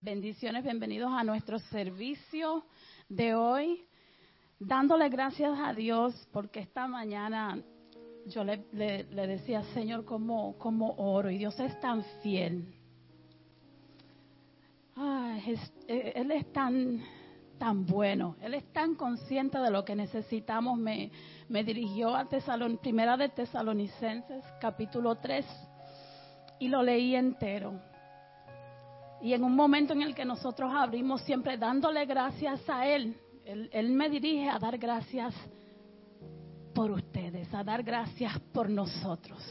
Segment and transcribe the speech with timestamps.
[0.00, 2.64] Bendiciones, bienvenidos a nuestro servicio
[3.08, 3.84] de hoy,
[4.60, 7.60] dándole gracias a Dios porque esta mañana
[8.24, 8.58] yo le,
[9.10, 11.30] decía, Señor, ¿cómo, ¿cómo, oro?
[11.30, 12.72] Y Dios es tan fiel.
[15.88, 17.02] Eh, él es tan,
[17.58, 20.78] tan bueno, Él es tan consciente de lo que necesitamos.
[20.78, 21.10] Me,
[21.48, 25.44] me dirigió a Tesalon, Primera de Tesalonicenses, capítulo 3,
[26.60, 27.87] y lo leí entero
[29.20, 33.90] y en un momento en el que nosotros abrimos siempre dándole gracias a Él, Él,
[33.90, 35.34] me dirige a dar gracias
[36.74, 39.42] por ustedes, a dar gracias por nosotros.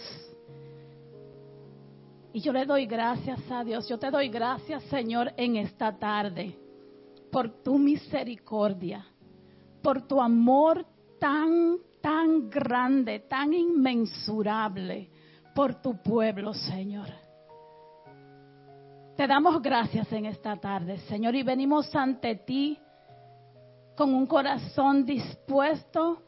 [2.32, 6.58] Y yo le doy gracias a Dios, yo te doy gracias Señor en esta tarde
[7.32, 9.06] por tu misericordia,
[9.82, 10.86] por tu amor
[11.20, 15.10] tan, tan grande, tan inmensurable
[15.56, 17.27] por tu pueblo Señor.
[19.18, 22.78] Te damos gracias en esta tarde, Señor, y venimos ante ti
[23.96, 26.22] con un corazón dispuesto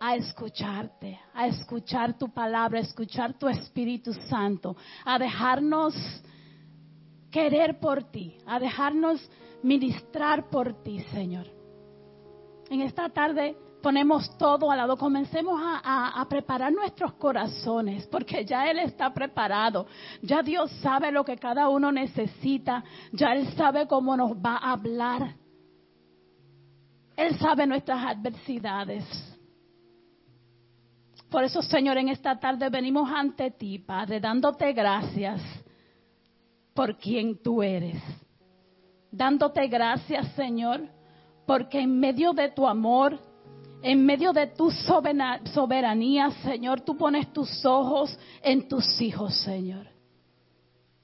[0.00, 5.94] a escucharte, a escuchar tu palabra, a escuchar tu Espíritu Santo, a dejarnos
[7.30, 9.20] querer por ti, a dejarnos
[9.62, 11.46] ministrar por ti, Señor.
[12.70, 18.78] En esta tarde ponemos todo al lado, comencemos a, preparar nuestros corazones, porque ya Él
[18.78, 19.86] está preparado,
[20.22, 24.72] ya Dios sabe lo que cada uno necesita, ya Él sabe cómo nos va a
[24.72, 25.34] hablar,
[27.16, 29.04] Él sabe nuestras adversidades.
[31.28, 35.40] Por eso, Señor, en esta tarde venimos ante ti, Padre, dándote gracias
[36.74, 38.02] por quien tú eres.
[39.10, 40.80] Dándote gracias, Señor,
[41.46, 43.18] porque en medio de tu amor,
[43.82, 49.86] en medio de tu soberanía, Señor, tú pones tus ojos en tus hijos, Señor.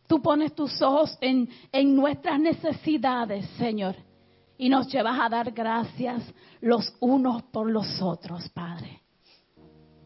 [0.06, 3.96] Tú pones tus ojos en, en nuestras necesidades, Señor.
[4.56, 6.22] Y nos llevas a dar gracias
[6.60, 9.02] los unos por los otros, Padre.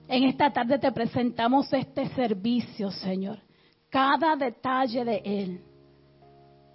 [0.09, 3.39] En esta tarde te presentamos este servicio, Señor.
[3.89, 5.61] Cada detalle de él.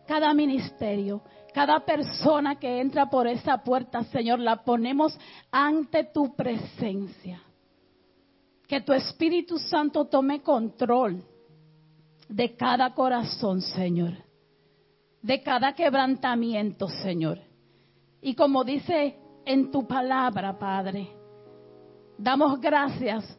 [0.07, 1.21] Cada ministerio
[1.57, 5.17] cada persona que entra por esa puerta, Señor, la ponemos
[5.49, 7.41] ante tu presencia.
[8.67, 11.23] Que tu Espíritu Santo tome control
[12.29, 14.13] de cada corazón, Señor.
[15.23, 17.39] De cada quebrantamiento, Señor.
[18.21, 21.09] Y como dice en tu palabra, Padre,
[22.19, 23.35] damos gracias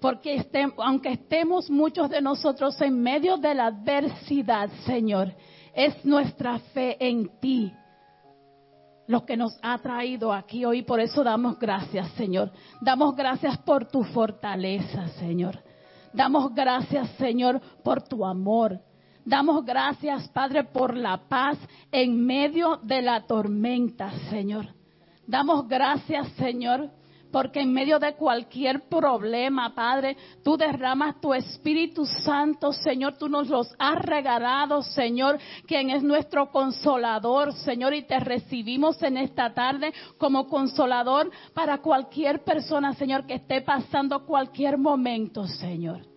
[0.00, 0.44] porque
[0.78, 5.32] aunque estemos muchos de nosotros en medio de la adversidad, Señor,
[5.74, 7.72] es nuestra fe en ti
[9.10, 10.82] lo que nos ha traído aquí hoy.
[10.82, 12.52] Por eso damos gracias, Señor.
[12.80, 15.58] Damos gracias por tu fortaleza, Señor.
[16.12, 18.80] Damos gracias, Señor, por tu amor.
[19.24, 21.58] Damos gracias, Padre, por la paz
[21.90, 24.66] en medio de la tormenta, Señor.
[25.26, 26.90] Damos gracias, Señor,
[27.30, 33.48] porque en medio de cualquier problema, Padre, tú derramas tu Espíritu Santo, Señor, tú nos
[33.48, 39.92] los has regalado, Señor, quien es nuestro consolador, Señor, y te recibimos en esta tarde
[40.18, 46.10] como consolador para cualquier persona, Señor, que esté pasando cualquier momento, Señor.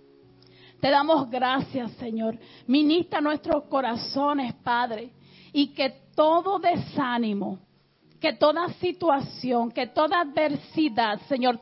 [0.80, 2.38] Te damos gracias, Señor.
[2.68, 5.12] Ministra nuestros corazones, Padre,
[5.53, 7.59] y que todo desánimo,
[8.23, 11.59] que toda situación, que toda adversidad, Señor,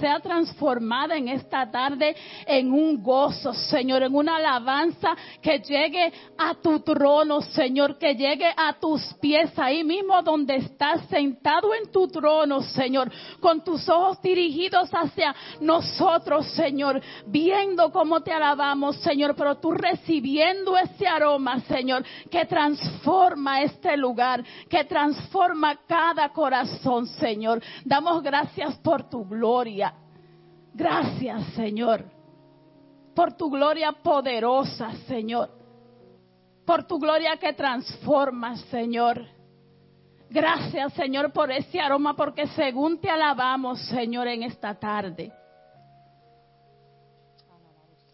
[0.00, 2.16] sea transformada en esta tarde
[2.48, 8.52] en un gozo, Señor, en una alabanza que llegue a tu trono, Señor, que llegue
[8.56, 14.20] a tus pies ahí mismo donde estás sentado en tu trono, Señor, con tus ojos
[14.20, 22.04] dirigidos hacia nosotros, Señor, viendo cómo te alabamos, Señor, pero tú recibiendo ese aroma, Señor,
[22.28, 27.62] que transforma este lugar, que transforma cada cada corazón, Señor.
[27.84, 29.92] Damos gracias por tu gloria.
[30.72, 32.04] Gracias, Señor.
[33.14, 35.50] Por tu gloria poderosa, Señor.
[36.64, 39.26] Por tu gloria que transforma, Señor.
[40.30, 45.30] Gracias, Señor, por ese aroma, porque según te alabamos, Señor, en esta tarde.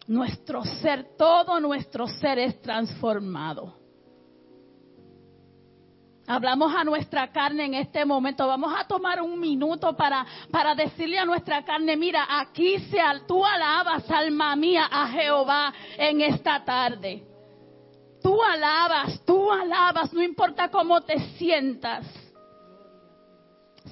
[0.09, 3.86] Nuestro ser, todo nuestro ser es transformado.
[6.28, 8.46] Hablamos a nuestra carne en este momento.
[8.46, 13.44] Vamos a tomar un minuto para, para decirle a nuestra carne, mira, aquí se, tú
[13.44, 17.23] alabas, alma mía, a Jehová en esta tarde.
[18.23, 22.05] Tú alabas, tú alabas, no importa cómo te sientas.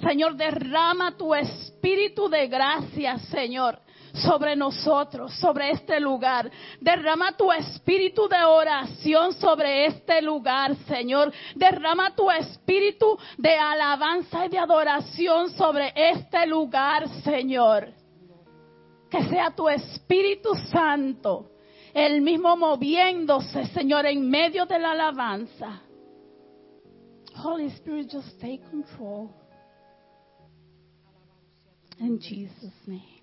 [0.02, 3.84] Señor, derrama tu espíritu de gracia, Señor
[4.14, 6.50] sobre nosotros, sobre este lugar.
[6.80, 11.32] Derrama tu espíritu de oración sobre este lugar, Señor.
[11.54, 17.92] Derrama tu espíritu de alabanza y de adoración sobre este lugar, Señor.
[19.10, 21.50] Que sea tu Espíritu Santo,
[21.92, 25.82] el mismo moviéndose, Señor, en medio de la alabanza.
[27.36, 29.30] Holy Spirit, just take control.
[32.00, 33.13] In Jesus' name.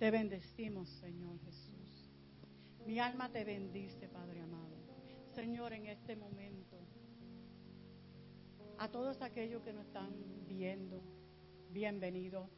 [0.00, 2.10] Te bendecimos, Señor Jesús.
[2.86, 4.74] Mi alma te bendice, Padre amado.
[5.34, 6.78] Señor, en este momento,
[8.78, 10.10] a todos aquellos que nos están
[10.48, 11.02] viendo,
[11.68, 12.48] bienvenidos.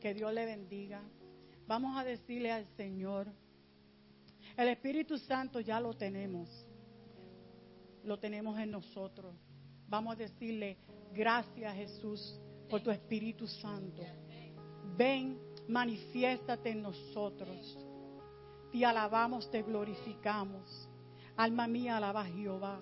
[0.00, 1.02] Que Dios le bendiga.
[1.66, 3.26] Vamos a decirle al Señor,
[4.58, 6.68] el Espíritu Santo ya lo tenemos,
[8.04, 9.34] lo tenemos en nosotros.
[9.88, 10.76] Vamos a decirle,
[11.14, 14.02] gracias Jesús por tu Espíritu Santo.
[14.94, 17.78] Ven, manifiéstate en nosotros.
[18.70, 20.88] Te alabamos, te glorificamos.
[21.36, 22.80] Alma mía, alaba a Jehová.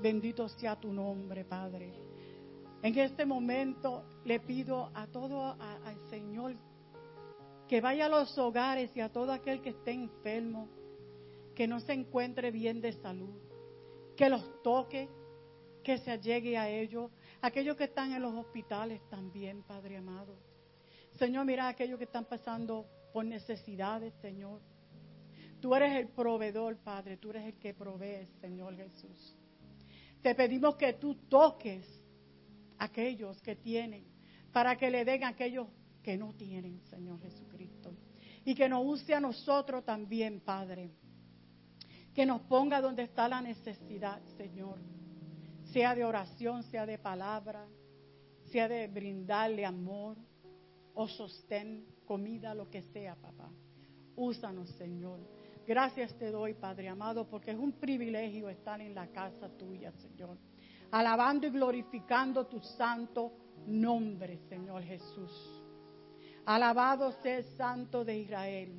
[0.00, 1.92] Bendito sea tu nombre, Padre.
[2.82, 6.54] En este momento le pido a todo al Señor
[7.68, 10.68] que vaya a los hogares y a todo aquel que esté enfermo,
[11.54, 13.34] que no se encuentre bien de salud,
[14.16, 15.08] que los toque,
[15.82, 17.10] que se allegue a ellos,
[17.40, 20.45] aquellos que están en los hospitales también, Padre amado.
[21.18, 24.60] Señor, mira a aquellos que están pasando por necesidades, Señor.
[25.60, 29.34] Tú eres el proveedor, Padre, tú eres el que provee, Señor Jesús.
[30.20, 31.86] Te pedimos que tú toques
[32.78, 34.04] a aquellos que tienen,
[34.52, 35.68] para que le den a aquellos
[36.02, 37.94] que no tienen, Señor Jesucristo.
[38.44, 40.90] Y que nos use a nosotros también, Padre.
[42.14, 44.78] Que nos ponga donde está la necesidad, Señor.
[45.72, 47.66] Sea de oración, sea de palabra,
[48.44, 50.16] sea de brindarle amor
[50.96, 53.50] o sostén, comida, lo que sea, papá.
[54.16, 55.20] Úsanos, Señor.
[55.66, 60.38] Gracias te doy, Padre amado, porque es un privilegio estar en la casa tuya, Señor.
[60.90, 63.32] Alabando y glorificando tu santo
[63.66, 65.62] nombre, Señor Jesús.
[66.46, 68.72] Alabado sea el Santo de Israel.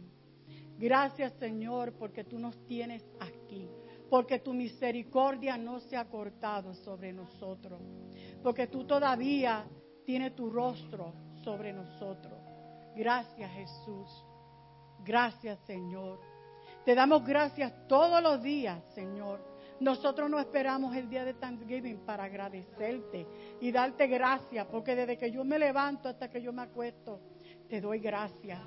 [0.79, 3.67] Gracias Señor porque tú nos tienes aquí,
[4.09, 7.81] porque tu misericordia no se ha cortado sobre nosotros,
[8.41, 9.67] porque tú todavía
[10.05, 12.33] tienes tu rostro sobre nosotros.
[12.93, 14.25] Gracias Jesús.
[15.05, 16.19] Gracias Señor.
[16.83, 19.39] Te damos gracias todos los días, Señor.
[19.79, 23.25] Nosotros no esperamos el día de Thanksgiving para agradecerte
[23.61, 27.21] y darte gracias, porque desde que yo me levanto hasta que yo me acuesto,
[27.69, 28.59] te doy gracias.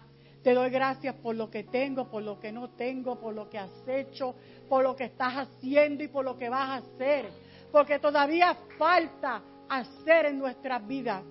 [0.43, 3.59] Te doy gracias por lo que tengo, por lo que no tengo, por lo que
[3.59, 4.35] has hecho,
[4.71, 7.29] por lo que estás haciendo y por lo que vas a hacer.
[7.71, 11.23] Porque todavía falta hacer en nuestras vidas.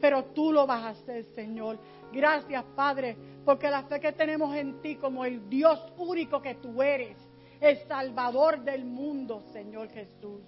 [0.00, 1.78] Pero tú lo vas a hacer, Señor.
[2.12, 6.82] Gracias, Padre, porque la fe que tenemos en ti como el Dios único que tú
[6.82, 7.16] eres,
[7.60, 10.42] el Salvador del mundo, Señor Jesús.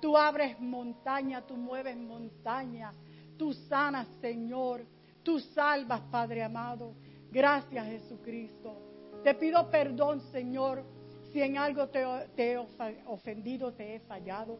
[0.00, 2.92] Tú abres montaña, tú mueves montaña,
[3.36, 4.84] tú sanas, Señor.
[5.22, 6.94] Tú salvas, Padre amado.
[7.30, 8.76] Gracias, Jesucristo.
[9.22, 10.82] Te pido perdón, Señor,
[11.30, 12.02] si en algo te,
[12.36, 12.58] he
[13.06, 14.58] ofendido, te he fallado.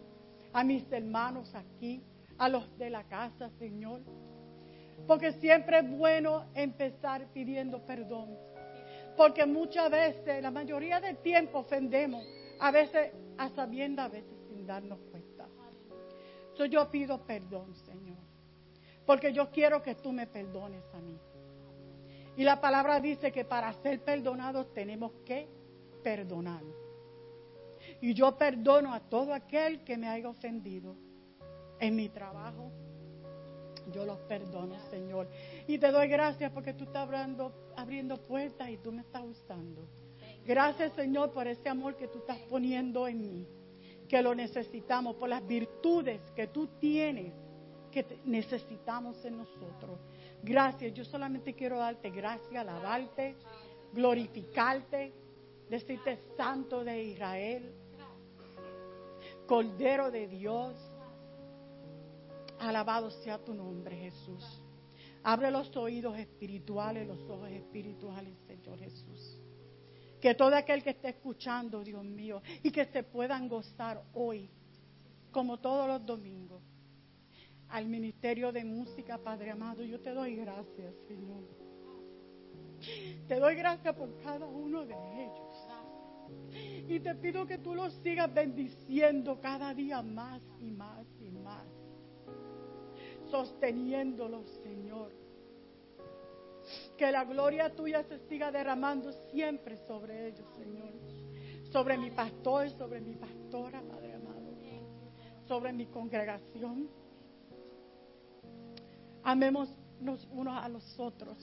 [0.53, 2.03] A mis hermanos aquí,
[2.41, 4.01] a los de la casa, Señor.
[5.07, 8.37] Porque siempre es bueno empezar pidiendo perdón.
[9.15, 12.27] Porque muchas veces, la mayoría del tiempo ofendemos,
[12.59, 15.47] a veces a sabiendas, a veces sin darnos cuenta.
[16.55, 18.17] So, yo pido perdón, Señor.
[19.05, 21.19] Porque yo quiero que tú me perdones a mí.
[22.37, 25.47] Y la palabra dice que para ser perdonados tenemos que
[26.03, 26.63] perdonar.
[28.01, 30.97] Y yo perdono a todo aquel que me haya ofendido
[31.81, 32.71] en mi trabajo.
[33.93, 35.29] Yo los perdono, Señor.
[35.67, 37.09] Y te doy gracias porque tú estás
[37.77, 39.89] abriendo, puertas y tú me estás usando.
[40.47, 43.49] Gracias, Señor, por ese amor que tú estás poniendo en mí.
[44.09, 47.33] Que lo necesitamos, por las virtudes que tú tienes
[47.91, 49.99] que necesitamos en nosotros.
[50.43, 53.37] Gracias, yo solamente quiero darte gracias, alabarte,
[53.93, 55.13] glorificarte,
[55.69, 57.75] decirte Santo de Israel,
[59.47, 60.90] Cordero de Dios.
[62.61, 64.63] Alabado sea tu nombre, Jesús.
[65.23, 69.39] Abre los oídos espirituales, los ojos espirituales, Señor Jesús.
[70.21, 74.51] Que todo aquel que esté escuchando, Dios mío, y que se puedan gozar hoy,
[75.31, 76.63] como todos los domingos,
[77.69, 79.83] al Ministerio de Música, Padre amado.
[79.83, 81.45] Yo te doy gracias, Señor.
[83.27, 85.51] Te doy gracias por cada uno de ellos.
[86.89, 91.80] Y te pido que tú los sigas bendiciendo cada día más y más y más.
[93.31, 95.13] Sosteniéndolos, Señor.
[96.97, 100.91] Que la gloria tuya se siga derramando siempre sobre ellos, Señor.
[101.73, 104.41] Sobre mi pastor, sobre mi pastora, Padre amado.
[105.47, 106.89] Sobre mi congregación.
[109.23, 109.77] Amémonos
[110.33, 111.37] unos a los otros.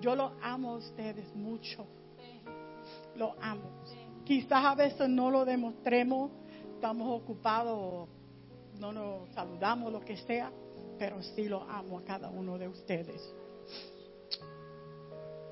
[0.00, 1.86] Yo los amo a ustedes mucho.
[3.16, 3.82] Los amo.
[4.24, 6.30] Quizás a veces no lo demostremos,
[6.74, 8.08] estamos ocupados,
[8.78, 10.50] no nos saludamos, lo que sea,
[11.00, 13.22] pero sí lo amo a cada uno de ustedes.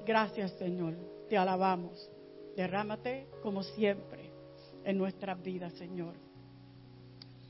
[0.04, 0.94] Gracias, Señor.
[1.30, 2.10] Te alabamos.
[2.54, 4.30] Derrámate como siempre
[4.84, 6.12] en nuestras vidas, Señor.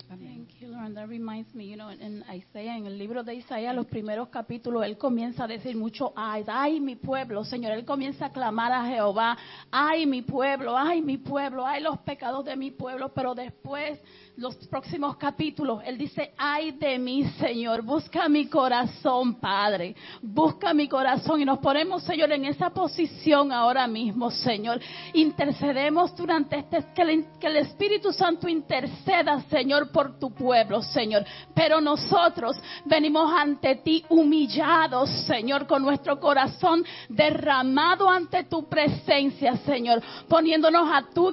[0.09, 0.95] Thank you, Lord.
[0.95, 4.85] That reminds me, you know, en Isaías, en el libro de Isaías, los primeros capítulos,
[4.85, 7.73] él comienza a decir mucho, ay, ay, mi pueblo, Señor.
[7.73, 9.37] Él comienza a clamar a Jehová,
[9.73, 13.13] ay, mi pueblo, ay, mi pueblo, ay, los pecados de mi pueblo.
[13.13, 14.01] Pero después
[14.39, 20.89] los próximos capítulos, Él dice, ay de mí, Señor, busca mi corazón, Padre, busca mi
[20.89, 21.41] corazón.
[21.41, 24.81] Y nos ponemos, Señor, en esa posición ahora mismo, Señor.
[25.13, 31.25] Intercedemos durante este, que el, que el Espíritu Santo interceda, Señor, por tu pueblo, Señor.
[31.53, 40.01] Pero nosotros venimos ante ti humillados, Señor, con nuestro corazón derramado ante tu presencia, Señor,
[40.29, 41.33] poniéndonos a tu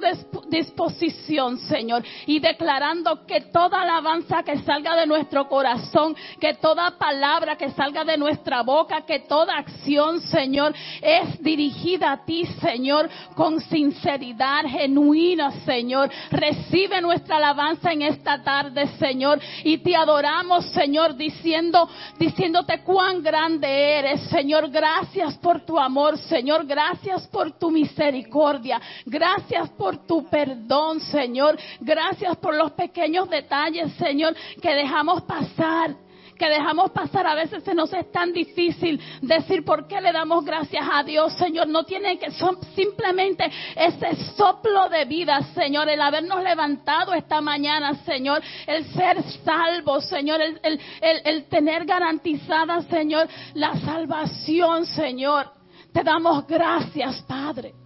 [0.50, 2.95] disposición, Señor, y declarando
[3.26, 8.62] que toda alabanza que salga de nuestro corazón, que toda palabra que salga de nuestra
[8.62, 16.10] boca, que toda acción, Señor, es dirigida a ti, Señor, con sinceridad genuina, Señor.
[16.30, 21.88] Recibe nuestra alabanza en esta tarde, Señor, y te adoramos, Señor, diciendo,
[22.18, 24.70] diciéndote cuán grande eres, Señor.
[24.70, 26.66] Gracias por tu amor, Señor.
[26.66, 28.80] Gracias por tu misericordia.
[29.04, 31.58] Gracias por tu perdón, Señor.
[31.80, 35.94] Gracias por los pequeños detalles, Señor, que dejamos pasar
[36.36, 37.26] que dejamos pasar.
[37.26, 41.32] A veces se nos es tan difícil decir por qué le damos gracias a Dios,
[41.32, 41.66] Señor.
[41.66, 47.94] No tiene que son simplemente ese soplo de vida, Señor, el habernos levantado esta mañana,
[48.04, 50.80] Señor, el ser salvo, Señor, el, el,
[51.24, 55.50] el tener garantizada, Señor, la salvación, Señor.
[55.90, 57.85] Te damos gracias, Padre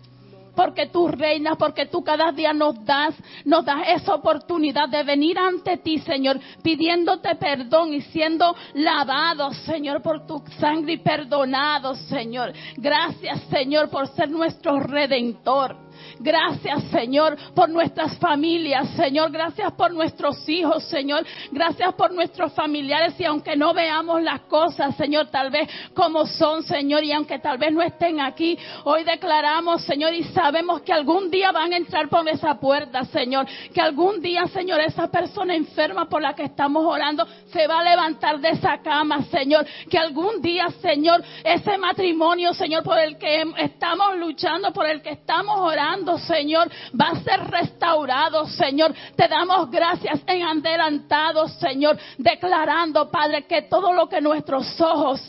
[0.60, 3.14] porque tú reinas, porque tú cada día nos das,
[3.46, 10.02] nos das esa oportunidad de venir ante ti, Señor, pidiéndote perdón y siendo lavados, Señor,
[10.02, 12.52] por tu sangre y perdonados, Señor.
[12.76, 15.89] Gracias, Señor, por ser nuestro redentor.
[16.18, 19.30] Gracias, Señor, por nuestras familias, Señor.
[19.30, 21.24] Gracias por nuestros hijos, Señor.
[21.50, 23.14] Gracias por nuestros familiares.
[23.18, 27.58] Y aunque no veamos las cosas, Señor, tal vez como son, Señor, y aunque tal
[27.58, 32.08] vez no estén aquí, hoy declaramos, Señor, y sabemos que algún día van a entrar
[32.08, 33.46] por esa puerta, Señor.
[33.72, 37.84] Que algún día, Señor, esa persona enferma por la que estamos orando se va a
[37.84, 39.66] levantar de esa cama, Señor.
[39.88, 45.10] Que algún día, Señor, ese matrimonio, Señor, por el que estamos luchando, por el que
[45.10, 45.89] estamos orando,
[46.26, 48.94] Señor, va a ser restaurado, Señor.
[49.16, 55.20] Te damos gracias en adelantado, Señor, declarando, Padre, que todo lo que nuestros ojos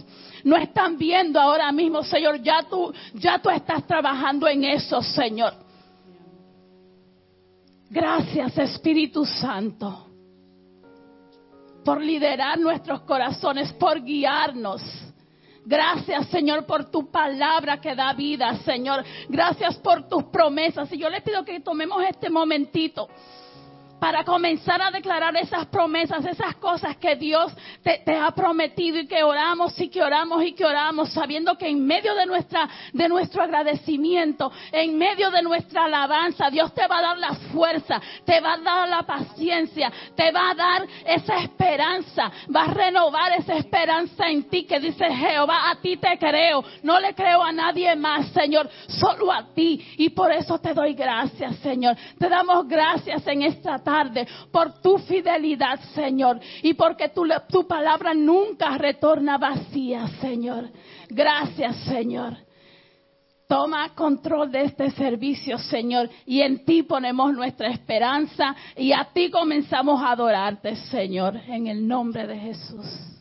[0.44, 5.54] no están viendo ahora mismo, Señor, ya tú, ya tú estás trabajando en eso, Señor.
[7.90, 10.08] Gracias, Espíritu Santo,
[11.84, 14.82] por liderar nuestros corazones, por guiarnos.
[15.64, 19.04] Gracias, Señor, por tu palabra que da vida, Señor.
[19.30, 20.92] Gracias por tus promesas.
[20.92, 23.08] Y yo le pido que tomemos este momentito
[24.02, 27.54] para comenzar a declarar esas promesas, esas cosas que Dios
[27.84, 31.86] te, ha prometido y que oramos y que oramos y que oramos, sabiendo que en
[31.86, 37.02] medio de nuestra, de nuestro agradecimiento, en medio de nuestra alabanza, Dios te va a
[37.04, 42.32] dar la fuerza, te va a dar la paciencia, te va a dar esa esperanza,
[42.54, 47.00] va a renovar esa esperanza en ti que dice Jehová, a ti te creo, no
[47.00, 49.94] le creo a nadie más, Señor, solo a ti.
[49.98, 51.96] Y por eso te doy gracias, Señor.
[52.18, 53.91] Te damos gracias en esta tarde
[54.52, 60.70] por tu fidelidad, Señor, y porque tu, tu palabra nunca retorna vacía, Señor.
[61.10, 62.38] Gracias, Señor.
[63.48, 69.30] Toma control de este servicio, Señor, y en ti ponemos nuestra esperanza y a ti
[69.30, 73.21] comenzamos a adorarte, Señor, en el nombre de Jesús.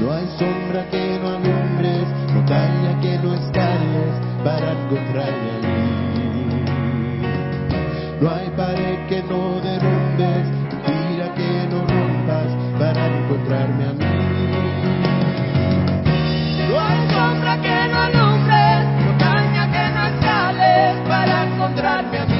[0.00, 5.90] No hay sombra que no alumbres, montaña que no escales para encontrarme a mí.
[8.18, 10.48] No hay pared que no derrumbes,
[10.86, 14.06] mentira que no rompas para encontrarme a mí.
[16.70, 18.64] No hay sombra que no alumbre,
[19.04, 22.39] montaña que no escales para encontrarme a mí.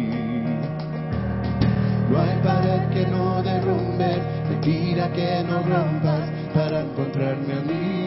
[2.11, 4.19] No hay pared que no derrumbes,
[4.49, 8.00] mentira que no rompas para encontrarme a mí.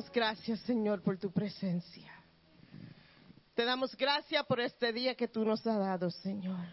[0.00, 2.10] Damos gracias, Señor, por tu presencia.
[3.54, 6.66] Te damos gracias por este día que tú nos has dado, Señor.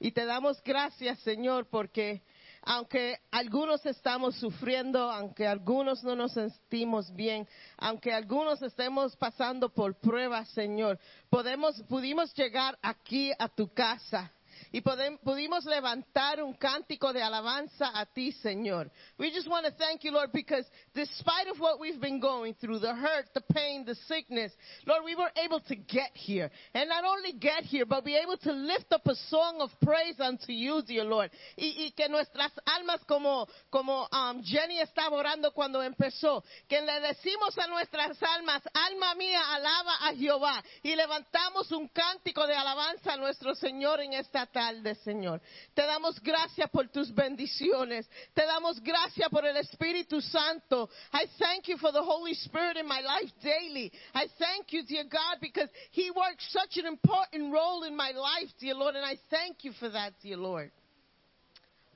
[0.00, 2.22] Y te damos gracias, Señor, porque
[2.62, 7.46] aunque algunos estamos sufriendo, aunque algunos no nos sentimos bien,
[7.76, 10.98] aunque algunos estemos pasando por pruebas, Señor,
[11.28, 14.32] podemos, pudimos llegar aquí a tu casa
[14.72, 18.90] y podem- pudimos levantar un cántico de alabanza a ti, Señor.
[19.18, 22.80] We just want to thank you, Lord, because despite of what we've been going through,
[22.80, 24.52] the hurt, the pain, the sickness,
[24.86, 26.50] Lord, we were able to get here.
[26.74, 30.18] And not only get here, but be able to lift up a song of praise
[30.20, 31.30] unto you, dear Lord.
[31.56, 37.00] Y, y que nuestras almas, como, como um, Jenny estaba orando cuando empezó, que le
[37.00, 40.62] decimos a nuestras almas, alma mía, alaba a Jehová.
[40.82, 44.55] Y levantamos un cántico de alabanza a nuestro Señor en esta tarde,
[45.04, 45.40] Señor.
[45.74, 48.08] Te damos gracias por tus bendiciones.
[48.34, 50.88] Te damos gracias por el Espíritu Santo.
[51.12, 53.92] I thank you for the Holy Spirit in my life daily.
[54.14, 58.50] I thank you, dear God, because He works such an important role in my life,
[58.58, 60.70] dear Lord, and I thank you for that, dear Lord.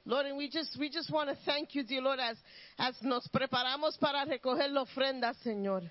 [0.05, 2.37] Lord, and we just, we just want to thank you, dear Lord, as,
[2.79, 5.91] as nos preparamos para recoger la ofrenda, Señor.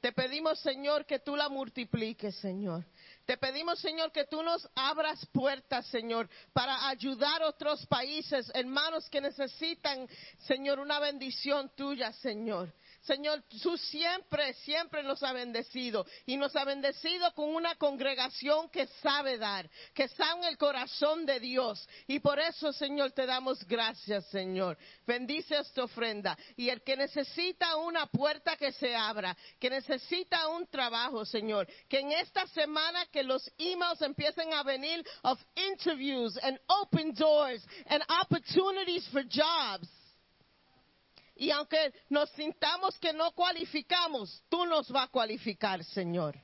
[0.00, 2.84] Te pedimos, Señor, que tú la multipliques, Señor.
[3.28, 9.10] Te pedimos, Señor, que tú nos abras puertas, Señor, para ayudar a otros países, hermanos
[9.10, 10.08] que necesitan,
[10.38, 12.72] Señor, una bendición tuya, Señor.
[13.02, 18.86] Señor, tú siempre, siempre nos ha bendecido y nos ha bendecido con una congregación que
[19.02, 21.88] sabe dar, que sabe el corazón de Dios.
[22.06, 24.76] Y por eso, Señor, te damos gracias, Señor.
[25.06, 26.36] Bendice esta ofrenda.
[26.56, 32.00] Y el que necesita una puerta que se abra, que necesita un trabajo, Señor, que
[32.00, 38.02] en esta semana que los emails empiecen a venir of interviews and open doors and
[38.22, 39.88] opportunities for jobs.
[41.38, 46.36] Y aunque nos sintamos que no cualificamos, tú nos vas a cualificar, Señor.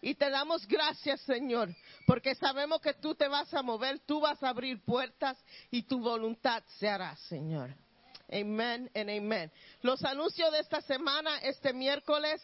[0.00, 1.68] Y te damos gracias, Señor,
[2.06, 5.36] porque sabemos que tú te vas a mover, tú vas a abrir puertas
[5.70, 7.74] y tu voluntad se hará, Señor.
[8.30, 9.52] Amén and amén.
[9.82, 12.40] Los anuncios de esta semana, este miércoles,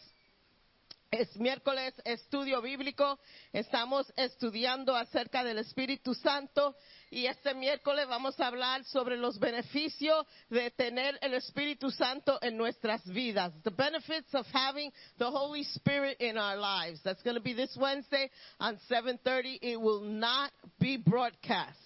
[1.11, 3.19] es miércoles estudio bíblico.
[3.53, 6.75] Estamos estudiando acerca del Espíritu Santo
[7.15, 12.57] y este miércoles vamos a hablar sobre los beneficios de tener el Espíritu Santo en
[12.57, 13.53] nuestras vidas.
[13.63, 17.01] The benefits of having the Holy Spirit in our lives.
[17.03, 19.59] That's going to be this Wednesday on 7:30.
[19.61, 21.79] It will not be broadcast.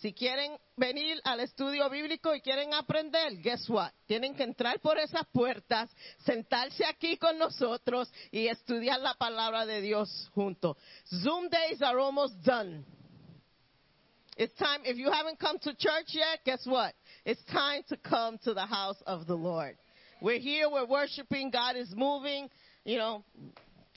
[0.00, 3.92] Si quieren venir al estudio bíblico y quieren aprender, guess what?
[4.08, 5.88] Tienen que entrar por esas puertas,
[6.26, 10.76] sentarse aquí con nosotros y estudiar la palabra de Dios juntos.
[11.22, 12.84] Zoom days are almost done.
[14.36, 16.92] It's time, if you haven't come to church yet, guess what?
[17.24, 19.76] It's time to come to the house of the Lord.
[20.20, 22.48] We're here, we're worshiping, God is moving,
[22.84, 23.24] you know,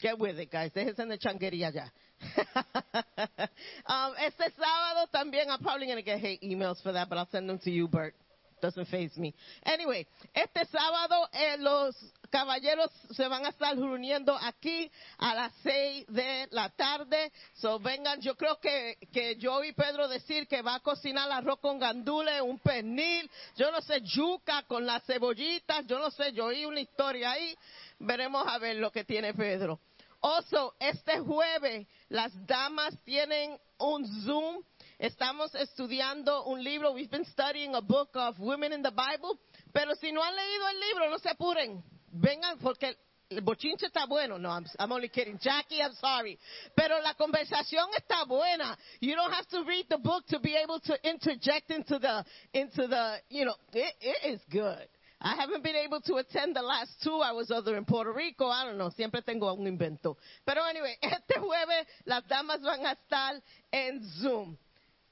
[0.01, 0.71] get with it, guys.
[0.75, 1.85] Déjense de changuería ya.
[3.87, 7.29] um, este sábado también, I'm probably going to get hate emails for that, but I'll
[7.31, 8.13] send them to you, Bert.
[8.59, 9.33] Doesn't phase me.
[9.63, 11.95] Anyway, este sábado eh, los
[12.29, 17.31] caballeros se van a estar reuniendo aquí a las seis de la tarde.
[17.53, 21.59] So vengan, yo creo que, que yo oí Pedro decir que va a cocinar arroz
[21.59, 26.45] con gandules, un pernil, yo no sé, yuca con las cebollitas, yo no sé, yo
[26.45, 27.55] oí una historia ahí.
[27.99, 29.79] Veremos a ver lo que tiene Pedro.
[30.21, 34.63] Also, este jueves las damas tienen un Zoom.
[34.99, 36.91] Estamos estudiando un libro.
[36.91, 39.39] We've been studying a book of women in the Bible.
[39.71, 41.83] Pero si no han leído el libro, no se apuren.
[42.11, 42.95] Vengan porque
[43.29, 44.39] el bochinche está bueno.
[44.39, 45.37] No, I'm, I'm only kidding.
[45.39, 46.39] Jackie, I'm sorry.
[46.75, 48.75] Pero la conversación está buena.
[48.99, 52.87] You don't have to read the book to be able to interject into the, into
[52.87, 54.87] the, you know, it, it is good.
[55.21, 57.19] I haven't been able to attend the last two.
[57.23, 58.47] I was other in Puerto Rico.
[58.47, 58.89] I don't know.
[58.95, 60.17] Siempre tengo un invento.
[60.43, 63.41] Pero anyway, este jueves las damas van a estar
[63.71, 64.57] en Zoom.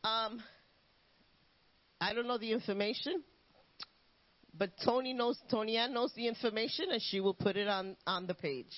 [0.05, 0.39] Um,
[1.99, 3.23] I don't know the information,
[4.53, 8.27] but Tony knows, Tony Ann knows the information and she will put it on, on
[8.27, 8.71] the page.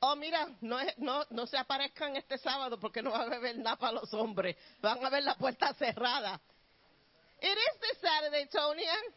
[0.00, 3.76] Oh, mira, no, no, no se aparezcan este sábado porque no va a haber nada
[3.76, 4.56] para los hombres.
[4.80, 6.40] Van a ver la puerta cerrada.
[7.42, 9.12] It is this Saturday, Tony Ann.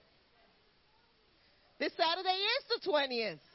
[1.80, 3.55] This Saturday is the 20th.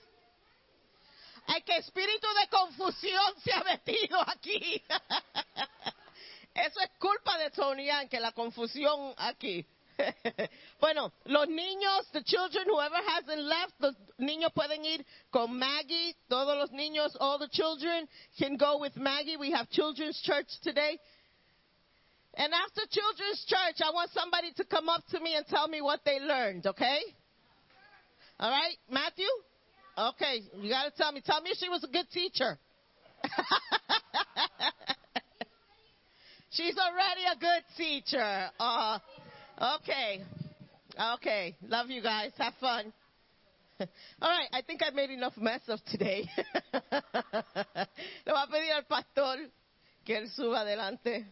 [1.53, 4.81] Ay, que espíritu de confusión se ha metido aquí.
[6.55, 9.67] Eso es culpa de Tony Ann, que la confusión aquí.
[10.81, 16.15] bueno, los niños, the children, whoever hasn't left, los niños pueden ir con Maggie.
[16.29, 19.37] Todos los niños, all the children can go with Maggie.
[19.37, 21.01] We have children's church today.
[22.35, 25.81] And after children's church, I want somebody to come up to me and tell me
[25.81, 27.01] what they learned, okay?
[28.39, 29.27] All right, Matthew?
[29.99, 31.21] Okay, you got to tell me.
[31.25, 32.59] Tell me she was a good teacher.
[36.51, 38.51] She's already a good teacher.
[38.59, 38.99] Uh,
[39.77, 40.25] okay.
[41.15, 41.57] Okay.
[41.69, 42.33] Love you guys.
[42.39, 42.93] Have fun.
[43.81, 46.29] All right, I think I made enough mess of today.
[46.73, 46.81] Le
[48.27, 49.37] voy a pedir al pastor
[50.05, 51.25] que él suba adelante.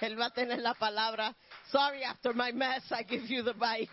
[0.00, 1.34] Él va a tener la palabra.
[1.70, 3.90] Sorry, after my mess, I give you the mic.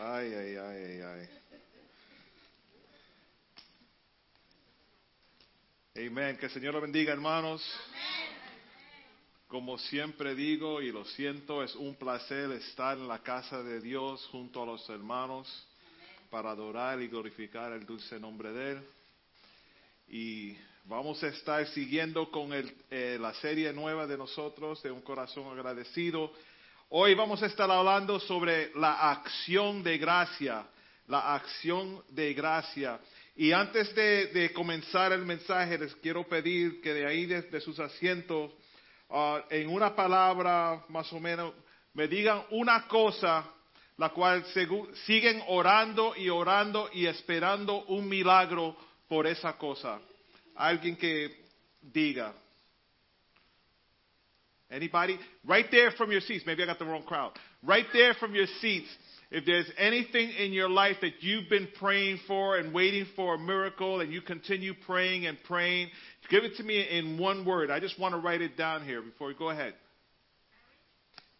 [0.00, 1.28] Ay, ay, ay, ay, ay.
[6.06, 6.36] Amén.
[6.36, 7.60] Que el Señor lo bendiga, hermanos.
[9.48, 14.24] Como siempre digo y lo siento, es un placer estar en la casa de Dios
[14.30, 15.48] junto a los hermanos
[16.30, 18.82] para adorar y glorificar el dulce nombre de Él.
[20.10, 25.00] Y vamos a estar siguiendo con el, eh, la serie nueva de nosotros, de un
[25.00, 26.32] corazón agradecido.
[26.90, 30.66] Hoy vamos a estar hablando sobre la acción de gracia,
[31.06, 32.98] la acción de gracia.
[33.36, 37.78] Y antes de, de comenzar el mensaje, les quiero pedir que de ahí, desde sus
[37.78, 38.52] asientos,
[39.10, 41.52] ah, en una palabra más o menos,
[41.92, 43.44] me digan una cosa
[43.98, 44.46] la cual
[45.04, 48.74] siguen orando y orando y esperando un milagro
[49.06, 50.00] por esa cosa.
[50.54, 51.38] Alguien que
[51.82, 52.32] diga.
[54.70, 55.18] Anybody?
[55.46, 56.44] Right there from your seats.
[56.46, 57.32] Maybe I got the wrong crowd.
[57.62, 58.88] Right there from your seats.
[59.30, 63.38] If there's anything in your life that you've been praying for and waiting for a
[63.38, 65.88] miracle and you continue praying and praying,
[66.30, 67.70] give it to me in one word.
[67.70, 69.74] I just want to write it down here before we go ahead.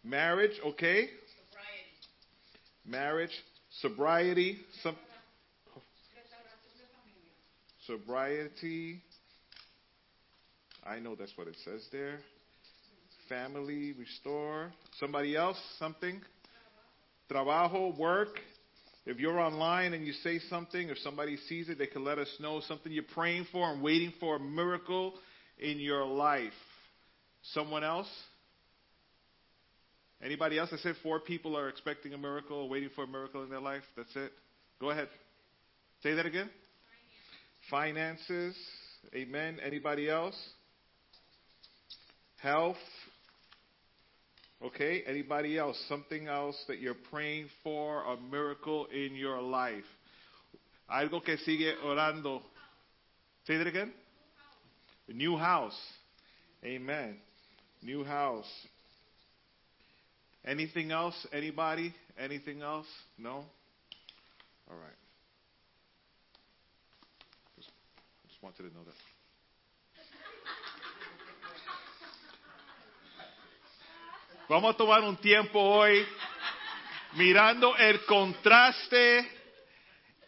[0.03, 1.09] Marriage, okay?
[2.85, 3.31] Marriage,
[3.81, 4.95] sobriety, some,
[7.85, 9.01] sobriety.
[10.83, 12.19] I know that's what it says there.
[13.29, 14.73] Family, restore.
[14.99, 16.19] Somebody else, something?
[17.31, 18.39] Trabajo, work.
[19.05, 22.27] If you're online and you say something, if somebody sees it, they can let us
[22.39, 25.13] know something you're praying for and waiting for a miracle
[25.59, 26.53] in your life.
[27.53, 28.09] Someone else?
[30.23, 30.69] Anybody else?
[30.73, 33.83] I said four people are expecting a miracle waiting for a miracle in their life.
[33.95, 34.31] That's it.
[34.81, 35.07] Go ahead.
[36.03, 36.49] Say that again.
[37.69, 38.55] Finances.
[39.15, 39.59] Amen.
[39.63, 40.35] Anybody else?
[42.41, 42.77] Health.
[44.63, 45.03] Okay.
[45.05, 45.81] Anybody else?
[45.87, 49.85] Something else that you're praying for, a miracle in your life.
[50.91, 52.41] Algo que sigue orando.
[53.45, 53.93] Say that again.
[55.07, 55.77] A new house.
[56.63, 57.17] Amen.
[57.81, 58.49] New house.
[60.45, 61.15] Anything else?
[61.31, 61.93] Anybody?
[62.17, 62.87] Anything else?
[63.17, 63.45] No?
[64.69, 64.99] All right.
[67.55, 67.69] Just,
[68.27, 69.08] just wanted to know that.
[74.49, 76.03] Vamos a tomar un tiempo hoy
[77.13, 79.29] mirando el contraste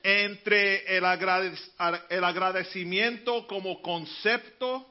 [0.04, 4.86] entre el, agradec- el agradecimiento como concepto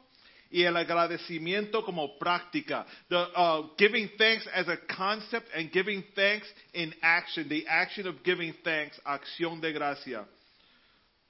[0.50, 2.84] y el agradecimiento como práctica.
[3.08, 7.48] The uh, giving thanks as a concept and giving thanks in action.
[7.48, 10.26] The action of giving thanks, acción de gracia.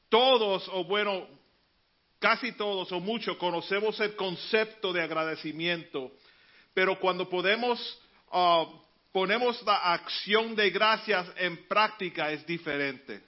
[0.09, 1.27] Todos, o bueno,
[2.19, 6.11] casi todos o muchos conocemos el concepto de agradecimiento,
[6.81, 7.79] pero cuando podemos
[8.33, 8.65] uh,
[9.13, 13.21] ponemos la acción de gracias en práctica es diferente.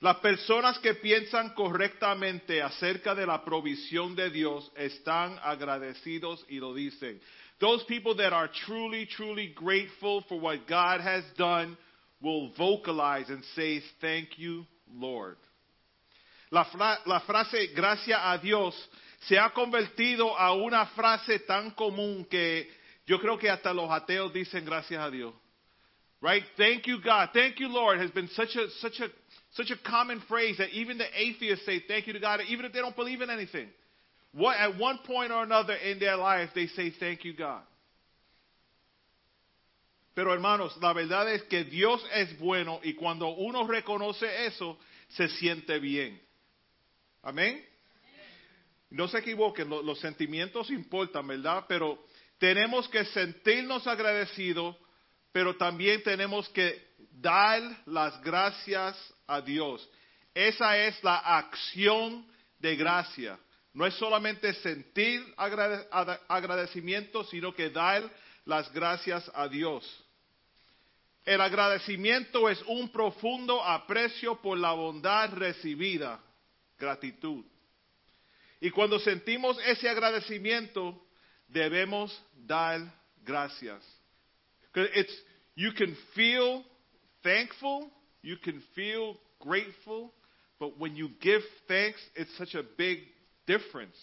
[0.00, 6.74] Las personas que piensan correctamente acerca de la provisión de Dios están agradecidos y lo
[6.74, 7.20] dicen.
[7.60, 11.76] Those people that are truly, truly grateful for what God has done
[12.20, 15.36] will vocalize and say, Thank you, Lord.
[16.50, 18.74] La, fra- la frase gracias a Dios
[19.20, 22.70] se ha convertido a una frase tan común que
[23.06, 25.34] yo creo que hasta los ateos dicen gracias a Dios.
[26.20, 26.42] Right?
[26.56, 27.30] Thank you, God.
[27.32, 29.08] Thank you, Lord has been such a such a
[29.52, 32.72] such a common phrase that even the atheists say thank you to God, even if
[32.72, 33.68] they don't believe in anything.
[34.32, 37.62] What at one point or another in their life they say thank you, God.
[40.14, 44.76] Pero hermanos, la verdad es que Dios es bueno y cuando uno reconoce eso,
[45.10, 46.20] se siente bien.
[47.22, 47.62] Amén.
[48.90, 51.64] No se equivoquen, lo- los sentimientos importan, ¿verdad?
[51.68, 52.02] Pero
[52.38, 54.76] tenemos que sentirnos agradecidos,
[55.32, 59.86] pero también tenemos que dar las gracias a Dios.
[60.34, 62.26] Esa es la acción
[62.58, 63.38] de gracia.
[63.74, 68.08] No es solamente sentir agradecimiento, sino que dar
[68.44, 69.84] las gracias a Dios.
[71.24, 76.18] El agradecimiento es un profundo aprecio por la bondad recibida,
[76.78, 77.44] gratitud.
[78.60, 80.94] Y cuando sentimos ese agradecimiento,
[81.48, 82.10] debemos
[82.46, 82.80] dar
[83.24, 83.82] gracias.
[84.74, 85.14] It's,
[85.54, 86.64] you can feel
[87.22, 87.90] thankful,
[88.22, 90.12] you can feel grateful,
[90.58, 92.98] but when you give thanks, it's such a big
[93.46, 93.96] difference.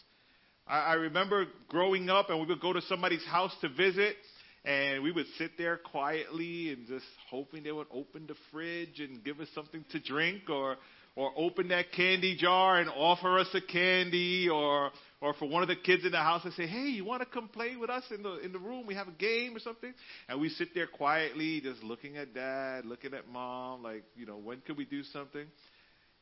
[0.68, 4.16] I, I remember growing up, and we would go to somebody's house to visit,
[4.64, 9.24] and we would sit there quietly and just hoping they would open the fridge and
[9.24, 10.78] give us something to drink, or
[11.16, 14.92] or open that candy jar and offer us a candy, or
[15.22, 17.26] or for one of the kids in the house to say, "Hey, you want to
[17.26, 18.86] come play with us in the in the room?
[18.86, 19.94] We have a game or something."
[20.28, 24.38] And we sit there quietly, just looking at dad, looking at mom, like, you know,
[24.38, 25.46] when could we do something?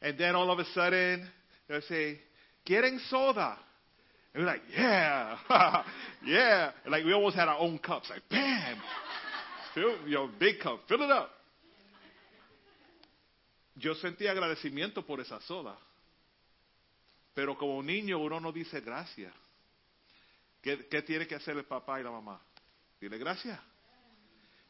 [0.02, 1.28] And then all of a sudden,
[1.68, 2.20] they'll say,
[2.66, 3.58] "Getting soda."
[4.34, 5.38] And we're like, yeah,
[6.26, 6.72] yeah.
[6.84, 8.78] And like we almost had our own cups, like bam,
[9.76, 11.30] fill, you know, big cup, fill it up.
[13.76, 15.78] Yo sentí agradecimiento por esa soda,
[17.34, 19.34] pero como niño uno no dice gracias.
[20.62, 22.40] ¿Qué, qué tiene que hacer el papá y la mamá?
[23.02, 23.60] Dile gracias.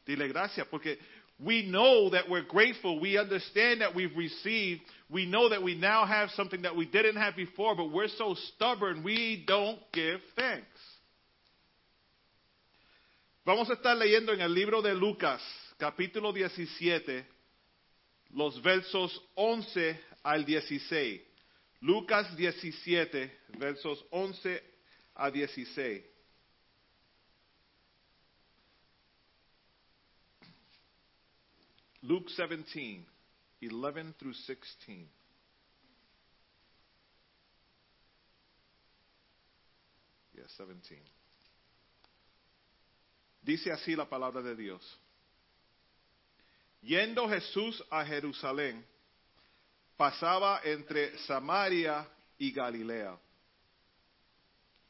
[0.04, 0.98] Dile gracias, porque
[1.38, 3.00] we know that we're grateful.
[3.00, 4.82] We understand that we've received.
[5.08, 8.34] We know that we now have something that we didn't have before, but we're so
[8.54, 10.66] stubborn, we don't give thanks.
[13.44, 15.42] Vamos a estar leyendo en el libro de Lucas,
[15.78, 17.26] capítulo 17,
[18.34, 21.22] los versos 11 al 16.
[21.80, 24.62] Lucas 17, versos 11
[25.14, 26.04] a 16.
[32.02, 33.06] Luke 17,
[33.62, 35.08] 11 through 16.
[40.34, 41.00] Yes, 17.
[43.42, 45.00] Dice así la palabra de Dios.
[46.84, 48.84] Yendo Jesús a Jerusalén,
[49.96, 52.06] pasaba entre Samaria
[52.38, 53.18] y Galilea.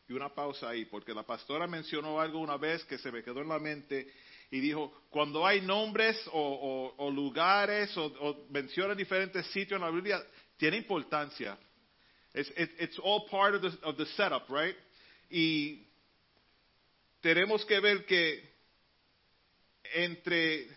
[0.08, 3.40] Y una pausa ahí, porque la pastora mencionó algo una vez que se me quedó
[3.40, 4.12] en la mente
[4.50, 10.22] y dijo, cuando hay nombres o, lugares o, mencionan diferentes sitios en la Biblia,
[10.56, 11.56] tiene importancia.
[12.34, 14.76] It's, it- it's all part of the, of the setup, right?
[15.30, 15.86] Y
[17.20, 18.42] tenemos que ver que
[19.94, 20.68] entre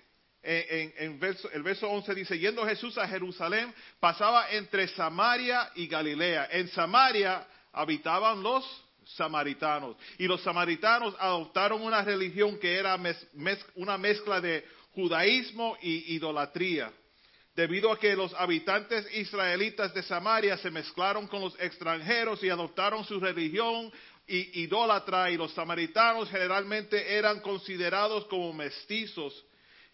[0.43, 6.47] en, verso, el verso 11 dice, yendo Jesús a Jerusalén, pasaba entre Samaria y Galilea.
[6.51, 8.63] En Samaria habitaban los
[9.15, 9.95] samaritanos.
[10.17, 12.97] Y los samaritanos adoptaron una religión que era
[13.75, 16.91] una mezcla de judaísmo y idolatría.
[17.55, 23.03] Debido a que los habitantes israelitas de Samaria se mezclaron con los extranjeros y adoptaron
[23.03, 23.91] su religión
[24.27, 29.43] i- idólatra y los samaritanos generalmente eran considerados como mestizos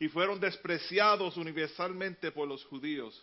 [0.03, 3.17] y fueron despreciados universalmente por los judíos.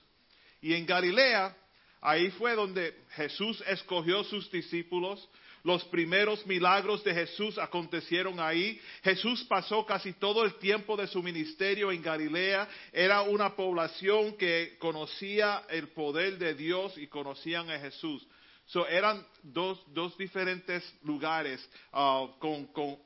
[0.62, 1.54] Y en Galilea,
[2.00, 5.28] ahí fue donde Jesús escogió sus discípulos.
[5.62, 8.80] Los primeros milagros de Jesús acontecieron ahí.
[9.02, 12.66] Jesús pasó casi todo el tiempo de su ministerio en Galilea.
[12.94, 18.26] Era una población que conocía el poder de Dios y conocían a Jesús.
[18.64, 21.60] So, eran dos, dos diferentes lugares
[21.92, 22.96] ah, con, con,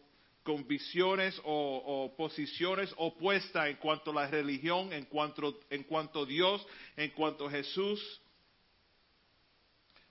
[0.45, 6.27] con visiones o, posiciones opuestas en cuanto a la religión, en cuanto, en cuanto a
[6.27, 6.65] Dios,
[6.97, 8.21] en cuanto a Jesús.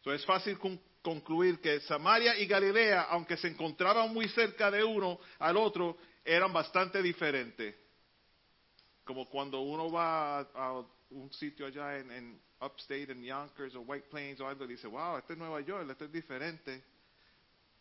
[0.03, 4.83] So, es fácil con- concluir que Samaria y Galilea, aunque se encontraban muy cerca de
[4.83, 7.75] uno al otro, eran bastante diferentes.
[9.05, 13.81] Como cuando uno va a, a un sitio allá en, en upstate, en Yonkers o
[13.81, 16.83] White Plains o algo, y dice, wow, este es Nueva York, este es diferente.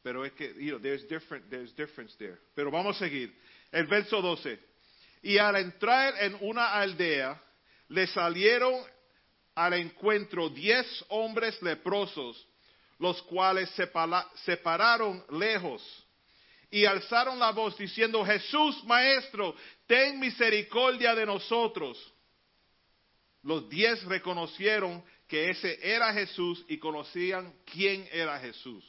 [0.03, 2.39] Pero es que, you know, there's different, there's difference there.
[2.55, 3.33] Pero vamos a seguir.
[3.71, 4.59] El verso 12.
[5.23, 7.41] Y al entrar en una aldea,
[7.89, 8.75] le salieron
[9.55, 12.47] al encuentro diez hombres leprosos,
[12.99, 15.83] los cuales se pala- se pararon lejos
[16.71, 19.55] y alzaron la voz diciendo, Jesús, Maestro,
[19.87, 21.99] ten misericordia de nosotros.
[23.43, 28.85] Los diez reconocieron que ese era Jesús y conocían quién era Jesús.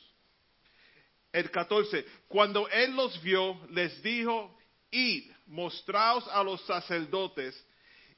[1.33, 4.55] El 14, cuando él los vio, les dijo,
[4.91, 7.61] id, mostraos a los sacerdotes.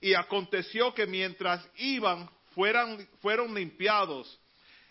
[0.01, 4.39] Y aconteció que mientras iban, fueron limpiados.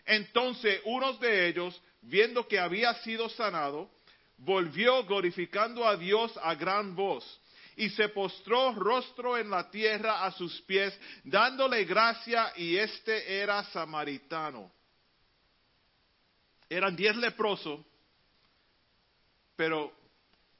[0.06, 3.90] Entonces unos de ellos, viendo que había sido sanado,
[4.38, 7.40] volvió glorificando a Dios a gran voz
[7.76, 13.64] y se postró rostro en la tierra a sus pies, dándole gracia y este era
[13.64, 14.72] samaritano.
[16.68, 17.80] Eran diez leprosos,
[19.56, 19.92] pero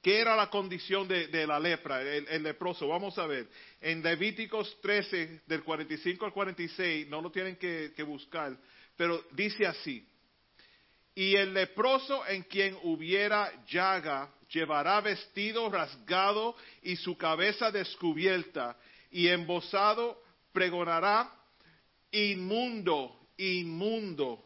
[0.01, 2.87] ¿qué era la condición de, la lepra, el, leproso?
[2.87, 3.47] Vamos a ver,
[3.81, 8.55] en Levíticos 13, del 45 al 46, no lo tienen que, buscar,
[8.95, 10.07] pero dice así,
[11.13, 18.77] y el leproso en quien hubiera llaga llevará vestido rasgado y su cabeza descubierta,
[19.11, 20.21] y embosado
[20.51, 21.33] pregonará,
[22.11, 24.43] inmundo, inmundo.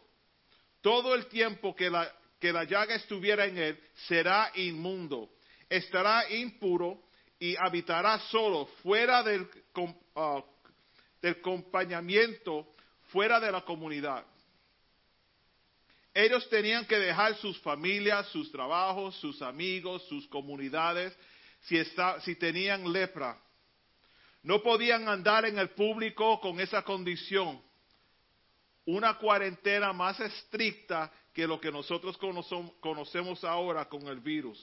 [0.81, 2.09] Todo el tiempo que la,
[2.39, 5.29] que la llaga estuviera en él será inmundo.
[5.69, 7.01] Estará impuro
[7.39, 10.43] y habitará solo, fuera del, com- ah,
[11.21, 12.73] acompañamiento,
[13.09, 14.25] fuera de la comunidad.
[16.13, 21.15] Ellos tenían que dejar sus familias, sus trabajos, sus amigos, sus comunidades,
[21.61, 23.37] si tenían lepra.
[24.43, 27.61] No podían andar en el público con esa condición.
[28.85, 34.57] Una cuarentena más estricta que lo que nosotros conocem- conocemos ahora con el virus.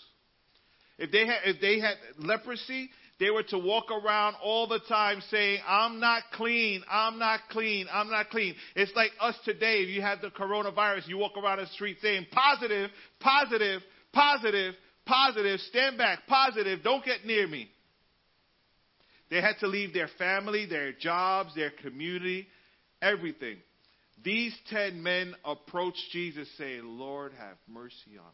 [0.99, 5.23] If they had, if they had leprosy, they were to walk around all the time
[5.31, 8.55] saying, I'm not clean, I'm not clean, I'm not clean.
[8.75, 9.83] It's like us today.
[9.83, 13.81] If you have the coronavirus, you walk around the street saying, positive, positive,
[14.13, 14.75] positive,
[15.07, 17.71] positive, stand back, positive, don't get near me.
[19.31, 22.49] They had to leave their family, their jobs, their community,
[23.01, 23.57] everything.
[24.23, 28.33] These ten men approached Jesus saying, Lord, have mercy on us.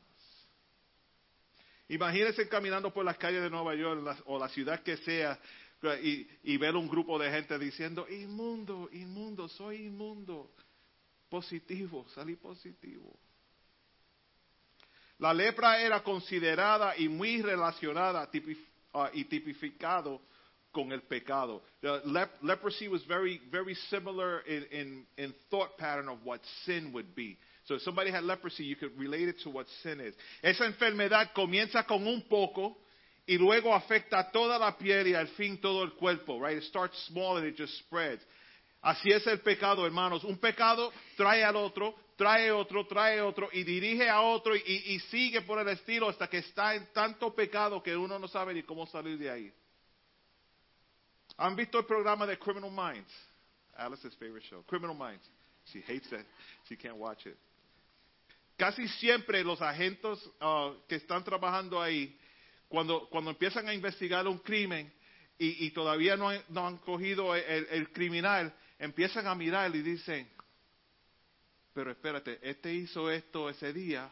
[1.89, 5.39] Imagínense caminando por las calles de Nueva York o la ciudad que sea
[6.01, 10.53] y, y ver un grupo de gente diciendo, inmundo, inmundo, soy inmundo.
[11.29, 13.19] Positivo, salí positivo.
[15.19, 18.59] La lepra era considerada y muy relacionada tipi-
[18.93, 20.21] uh, y tipificado
[20.73, 21.63] con el pecado.
[21.83, 27.15] Lep- leprosy was very, very similar in, in, in thought pattern of what sin would
[27.15, 27.37] be.
[27.67, 30.15] So if somebody had leprosy, you could relate it to what sin is.
[30.43, 32.77] Esa enfermedad comienza con un poco
[33.27, 36.57] y luego afecta toda la piel y al fin todo el cuerpo, right?
[36.57, 38.23] It starts small and it just spreads.
[38.83, 40.25] Así es el pecado, hermanos.
[40.25, 44.99] Un pecado trae al otro, trae otro, trae otro y dirige a otro y, y
[45.11, 48.65] sigue por el estilo hasta que está en tanto pecado que uno no sabe ni
[48.65, 49.53] cómo salir de ahí.
[51.39, 53.13] ¿Han visto el programa de Criminal Minds?
[53.77, 55.25] Alice's favorite show, Criminal Minds.
[55.73, 56.27] She hates that.
[56.69, 57.37] She can't watch it.
[58.59, 62.17] Casi siempre los agentes uh, que están trabajando ahí,
[62.69, 64.93] cuando, cuando empiezan a investigar un crimen
[65.39, 70.31] y, todavía no han cogido el, el criminal, empiezan a mirar y dicen,
[71.73, 74.09] pero espérate, este hizo esto ese día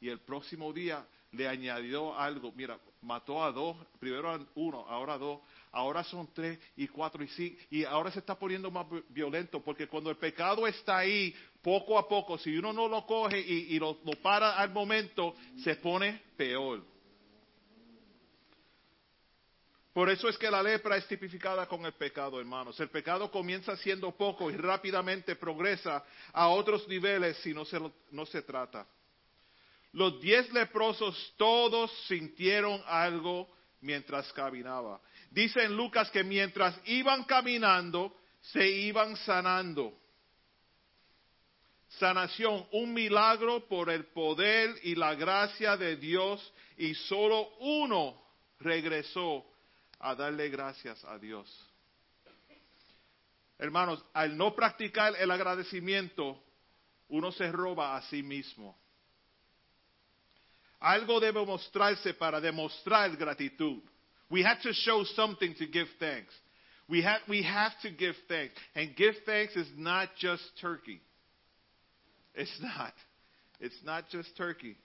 [0.00, 2.52] y el próximo día le añadió algo.
[2.52, 5.40] Mira, mató a dos, primero a uno, ahora a dos,
[5.70, 9.62] ahora son tres y cuatro y sí, y ahora se está poniendo más vi- violento
[9.62, 13.78] porque cuando el pecado está ahí, poco a poco, si uno no lo coge y,
[13.78, 16.82] lo, lo para al momento, se pone peor.
[19.92, 22.78] Por eso es que la lepra es tipificada con el pecado, hermanos.
[22.80, 26.04] El pecado comienza siendo poco y rápidamente progresa
[26.34, 27.80] a otros niveles si no se,
[28.10, 28.86] no se trata.
[29.96, 33.48] Los diez leprosos todos sintieron algo
[33.80, 35.00] mientras caminaba.
[35.30, 39.98] Dice en Lucas que mientras iban caminando, se iban sanando.
[41.88, 48.22] Sanación, un milagro por el poder y la gracia de Dios y solo uno
[48.60, 49.46] regresó
[49.98, 51.48] a darle gracias a Dios.
[53.58, 56.38] Hermanos, al no practicar el agradecimiento,
[57.08, 58.76] uno se roba a sí mismo.
[60.86, 63.82] Algo debe mostrarse para demostrar gratitud.
[64.30, 66.32] We have to show something to give thanks.
[66.88, 68.54] We have, we have to give thanks.
[68.76, 71.00] And give thanks is not just turkey.
[72.36, 72.92] It's not.
[73.58, 74.76] It's not just turkey.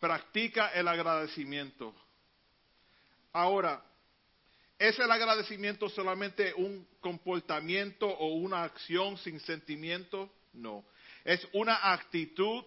[0.00, 1.92] Practica el agradecimiento.
[3.32, 3.82] Ahora,
[4.78, 10.30] ¿es el agradecimiento solamente un comportamiento o una acción sin sentimiento?
[10.54, 10.84] No.
[11.24, 12.62] Es una actitud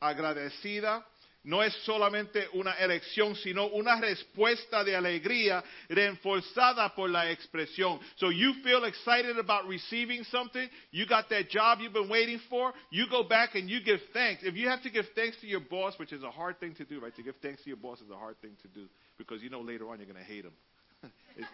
[0.00, 1.04] agradecida.
[1.44, 8.00] No es solamente una elección, sino una respuesta de alegría reforzada por la expresión.
[8.16, 12.74] So you feel excited about receiving something, you got that job you've been waiting for,
[12.90, 14.42] you go back and you give thanks.
[14.42, 16.84] If you have to give thanks to your boss, which is a hard thing to
[16.84, 17.14] do, right?
[17.14, 18.86] To give thanks to your boss is a hard thing to do
[19.16, 20.54] because you know later on you're going to hate him.
[21.36, 21.48] it's,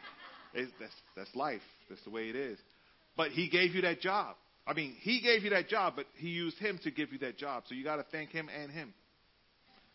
[0.55, 1.63] it's, that's, that's life.
[1.89, 2.59] That's the way it is.
[3.17, 4.35] But he gave you that job.
[4.67, 7.37] I mean, he gave you that job, but he used him to give you that
[7.37, 7.65] job.
[7.69, 8.95] So you got to thank him and him.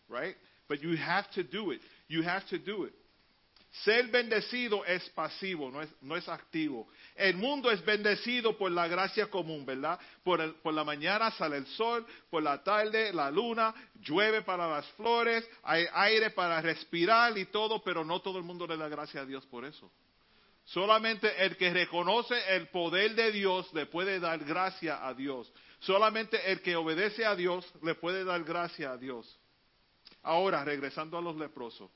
[0.08, 0.34] Right?
[0.68, 1.80] But you have to do it.
[2.08, 2.92] You have to do it.
[3.84, 6.88] Ser bendecido es pasivo, no es, no es activo.
[7.16, 9.96] El mundo es bendecido por la gracia común, ¿verdad?
[10.24, 14.68] Por, el- por la mañana sale el sol, por la tarde la luna, llueve para
[14.68, 18.88] las flores, hay aire para respirar y todo, pero no todo el mundo le da
[18.88, 19.88] gracias a Dios por eso.
[20.70, 25.52] Solamente el que reconoce el poder de Dios le puede dar gracia a Dios.
[25.80, 29.36] Solamente el que obedece a Dios le puede dar gracia a Dios.
[30.22, 31.90] Ahora, regresando a los leprosos.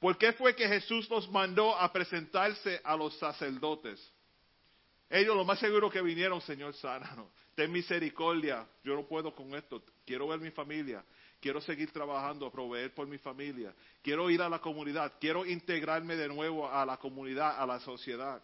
[0.00, 4.12] ¿Por qué fue que Jesús los mandó a presentarse a los sacerdotes?
[5.08, 7.28] Ellos lo más seguro que vinieron, Señor, sánanos.
[7.54, 8.66] Ten misericordia.
[8.82, 9.80] Yo no puedo con esto.
[10.04, 11.04] Quiero ver mi familia.
[11.40, 13.74] Quiero seguir trabajando, proveer por mi familia.
[14.02, 15.12] Quiero ir a la comunidad.
[15.20, 18.42] Quiero integrarme de nuevo a la comunidad, a la sociedad.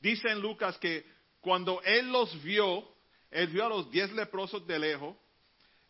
[0.00, 1.04] Dice en Lucas que
[1.40, 2.86] cuando él los vio,
[3.30, 5.16] él vio a los diez leprosos de lejos,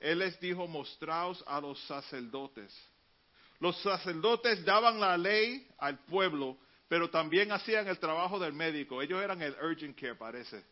[0.01, 2.74] él les dijo, mostraos a los sacerdotes.
[3.60, 6.56] Los sacerdotes daban la ley al pueblo,
[6.89, 9.02] pero también hacían el trabajo del médico.
[9.02, 10.64] Ellos eran el urgent care, parece.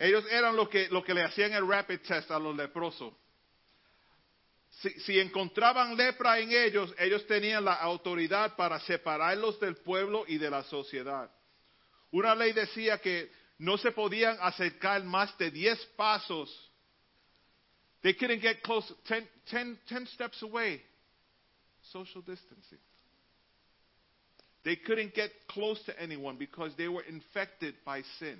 [0.00, 3.14] Ellos eran los que, lo que le hacían el rapid test a los leprosos.
[4.70, 10.38] Si, si encontraban lepra en ellos, ellos tenían la autoridad para separarlos del pueblo y
[10.38, 11.30] de la sociedad.
[12.10, 16.70] Una ley decía que no se podían acercar más de 10 pasos
[18.02, 20.80] They couldn't get close, 10, 10, 10 steps away.
[21.92, 22.78] Social distancing.
[24.64, 28.36] They couldn't get close to anyone because they were infected by sin.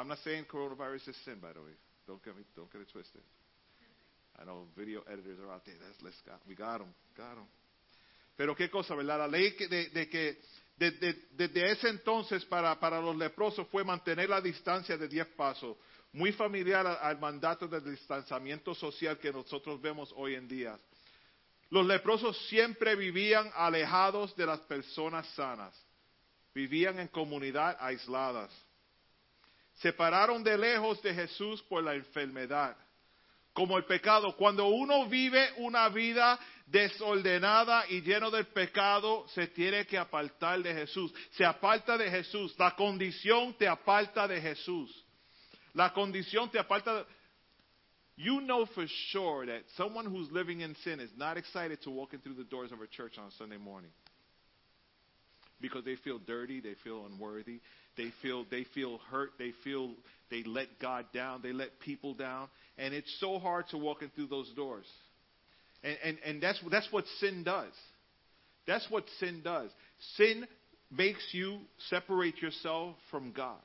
[0.00, 1.74] I'm not saying coronavirus is sin, by the way.
[2.06, 3.22] Don't get me, don't get it twisted.
[4.40, 5.74] I know video editors are out there.
[5.84, 7.46] Let's, let's got, we got them, got them.
[8.36, 9.18] Pero qué cosa, ¿verdad?
[9.18, 10.38] La ley de, de que
[10.78, 15.26] de- de- desde ese entonces para, para los leprosos fue mantener la distancia de 10
[15.36, 15.76] pasos,
[16.12, 20.78] muy familiar al mandato del distanciamiento social que nosotros vemos hoy en día.
[21.68, 25.74] Los leprosos siempre vivían alejados de las personas sanas,
[26.54, 28.50] vivían en comunidad aisladas.
[29.80, 32.76] Separaron de lejos de Jesús por la enfermedad
[33.52, 34.36] como el pecado.
[34.36, 40.72] Cuando uno vive una vida desordenada y lleno del pecado, se tiene que apartar de
[40.72, 41.12] Jesús.
[41.32, 42.54] Se aparta de Jesús.
[42.58, 45.04] La condición te aparta de Jesús.
[45.74, 47.04] La condición te aparta de...
[48.16, 52.12] You know for sure that someone who's living in sin is not excited to walk
[52.12, 53.90] in through the doors of a church on a Sunday morning.
[55.58, 57.60] Because they feel dirty, they feel unworthy,
[57.96, 59.92] they feel they feel hurt, they feel
[60.30, 62.48] they let God down, they let people down,
[62.78, 64.86] and it's so hard to walk in through those doors.
[65.82, 67.72] And and, and that's that's what sin does.
[68.66, 69.70] That's what sin does.
[70.16, 70.46] Sin
[70.90, 71.58] makes you
[71.88, 73.60] separate yourself from God.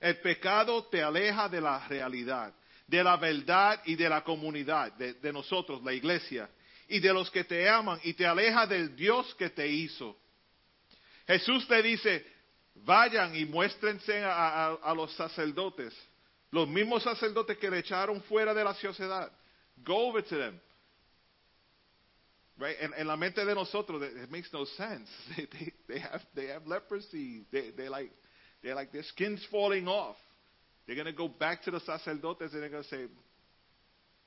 [0.00, 2.52] El pecado te aleja de la realidad,
[2.86, 6.48] de la verdad y de la comunidad, de, de nosotros, la iglesia,
[6.88, 10.16] y de los que te aman, y te aleja del Dios que te hizo.
[11.28, 12.24] Jesús le dice,
[12.74, 15.94] vayan y muéstrense a, los sacerdotes,
[16.50, 19.30] los mismos sacerdotes que le echaron fuera de la sociedad.
[19.84, 20.58] Go over to them.
[22.58, 22.76] Right?
[22.80, 25.08] En, la mente de nosotros, it makes no sense.
[25.86, 27.44] They have, they have leprosy.
[27.52, 28.10] They, they like,
[28.62, 30.16] they're like their skin's falling off.
[30.86, 33.06] They're going to go back to the sacerdotes and they're going to say,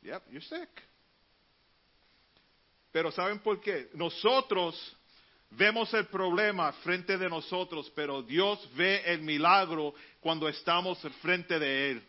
[0.03, 0.69] yep, you're sick.
[2.93, 3.87] Pero ¿saben por qué?
[3.95, 4.75] Nosotros
[5.51, 11.91] vemos el problema frente de nosotros, pero Dios ve el milagro cuando estamos frente de
[11.91, 12.01] Él.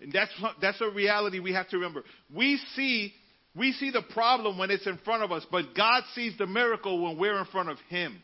[0.00, 2.04] And that's, that's a reality we have to remember.
[2.32, 3.12] We see,
[3.54, 7.02] we see the problem when it's in front of us, but God sees the miracle
[7.02, 8.22] when we're in front of Him.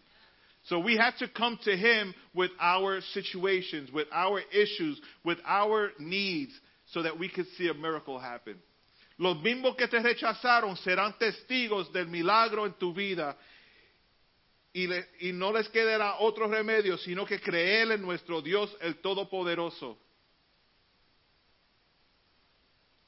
[0.66, 5.90] So we have to come to Him with our situations, with our issues, with our
[5.98, 6.52] needs,
[6.92, 8.56] so that we can see a miracle happen.
[9.18, 13.36] Los mismos que te rechazaron serán testigos del milagro en tu vida
[14.74, 14.88] y,
[15.20, 19.96] y no les quedará otro remedio sino que creer en nuestro Dios el Todopoderoso.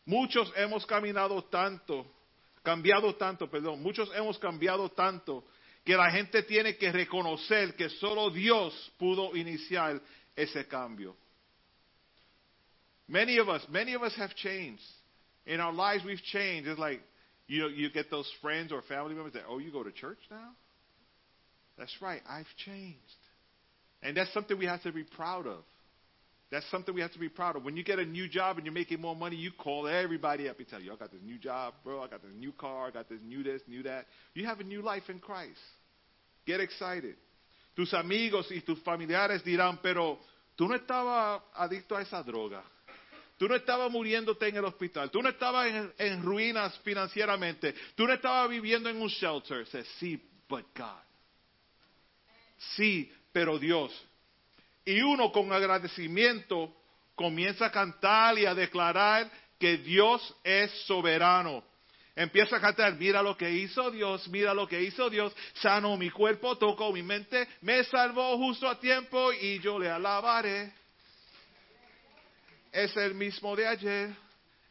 [0.05, 2.07] Muchos hemos caminado tanto,
[2.63, 5.45] cambiado tanto, perdón, muchos hemos cambiado tanto
[5.85, 10.01] que la gente tiene que reconocer que solo Dios pudo iniciar
[10.37, 11.17] ese cambio.
[13.09, 14.83] Many of us, many of us have changed.
[15.47, 16.69] In our lives, we've changed.
[16.69, 17.01] It's like,
[17.47, 20.19] you know, you get those friends or family members that, oh, you go to church
[20.29, 20.51] now?
[21.79, 22.99] That's right, I've changed.
[24.03, 25.65] And that's something we have to be proud of.
[26.51, 27.65] That's something we have to be proud of.
[27.65, 30.59] When you get a new job and you're making more money, you call everybody up
[30.59, 32.03] and tell you, I got this new job, bro.
[32.03, 32.87] I got this new car.
[32.87, 34.07] I got this new this, new that.
[34.35, 35.59] You have a new life in Christ.
[36.47, 37.17] Get excited.
[37.75, 40.21] Tus amigos y tus familiares dirán, pero
[40.57, 42.63] tú no estabas adicto a esa droga.
[43.39, 45.11] Tú no estabas muriéndote en el hospital.
[45.11, 47.75] Tú no estabas en, en ruinas financieramente.
[47.95, 49.67] Tú no estabas viviendo en un shelter.
[49.67, 50.17] Says, sí,
[50.49, 51.03] but God.
[52.59, 53.93] Sí, pero Dios.
[54.85, 56.75] Y uno con agradecimiento
[57.15, 61.65] comienza a cantar y a declarar que Dios es soberano.
[62.15, 66.09] Empieza a cantar, mira lo que hizo Dios, mira lo que hizo Dios, sanó mi
[66.11, 70.73] cuerpo, tocó mi mente, me salvó justo a tiempo y yo le alabaré.
[72.73, 74.15] Es el mismo de ayer,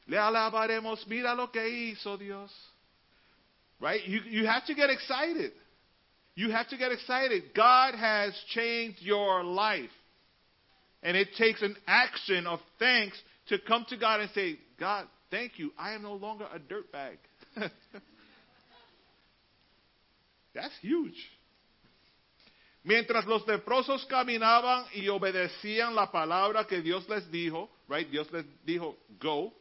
[0.07, 2.51] le alabaremos, mira lo que hizo Dios.
[3.79, 4.03] Right?
[4.05, 5.53] You, you have to get excited.
[6.35, 7.53] You have to get excited.
[7.55, 9.89] God has changed your life.
[11.01, 13.17] And it takes an action of thanks
[13.47, 15.71] to come to God and say, God, thank you.
[15.77, 17.17] I am no longer a dirtbag.
[20.53, 21.15] That's huge.
[22.83, 28.09] Mientras los leprosos caminaban y obedecían la palabra que Dios les dijo, right?
[28.09, 29.53] Dios les dijo, go.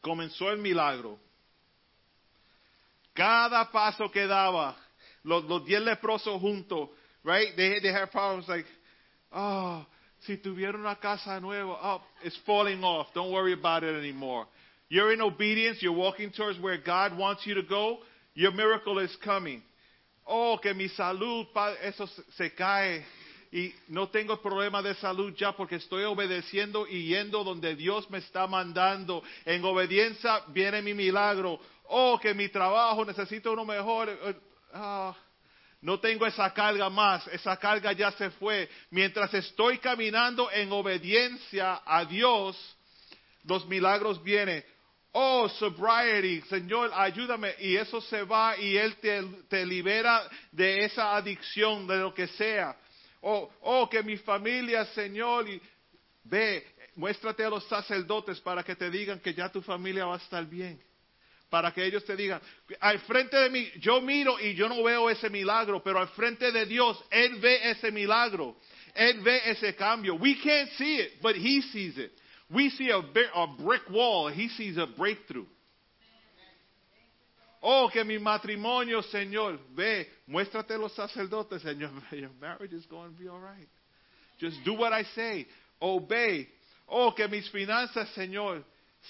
[0.00, 1.18] Comenzó el milagro.
[3.14, 4.74] Cada paso que daba,
[5.24, 6.88] los, diez leprosos juntos,
[7.24, 7.48] right?
[7.56, 8.66] They, they had problems like,
[9.32, 9.86] oh,
[10.26, 13.08] si tuvieron una casa nueva, oh, it's falling off.
[13.14, 14.46] Don't worry about it anymore.
[14.88, 15.78] You're in obedience.
[15.80, 17.98] You're walking towards where God wants you to go.
[18.34, 19.62] Your miracle is coming.
[20.26, 21.46] Oh, que mi salud,
[21.82, 23.02] eso se, cae.
[23.50, 28.18] y no tengo problema de salud ya porque estoy obedeciendo y yendo donde Dios me
[28.18, 29.22] está mandando.
[29.44, 31.60] En obediencia viene mi milagro.
[31.88, 34.08] Oh, que mi trabajo necesito uno mejor.
[34.72, 35.14] Ah,
[35.82, 38.68] no tengo esa carga más, esa carga ya se fue.
[38.90, 42.56] Mientras estoy caminando en obediencia a Dios,
[43.44, 44.64] los milagros vienen.
[45.10, 47.54] Oh, sobriety, Señor, ayúdame.
[47.58, 48.96] Y eso se va y Él
[49.48, 52.76] te, libera de esa adicción, de lo que sea.
[53.20, 55.46] Oh, oh, que mi familia, Señor,
[56.24, 60.18] ve, muéstrate a los sacerdotes para que te digan que ya tu familia va a
[60.18, 60.80] estar bien.
[61.52, 62.40] Para que ellos te digan,
[62.80, 66.50] al frente de mí, yo miro y yo no veo ese milagro, pero al frente
[66.50, 68.56] de Dios, Él ve ese milagro.
[68.94, 70.14] Él ve ese cambio.
[70.14, 72.10] We can't see it, but He sees it.
[72.48, 75.44] We see a, a brick wall, He sees a breakthrough.
[77.62, 83.18] Oh, que mi matrimonio, Señor, ve, muéstrate los sacerdotes, Señor, your marriage is going to
[83.18, 83.68] be all right.
[84.40, 85.46] Just do what I say.
[85.82, 86.48] Obey.
[86.88, 88.64] Oh, que mis finanzas, Señor,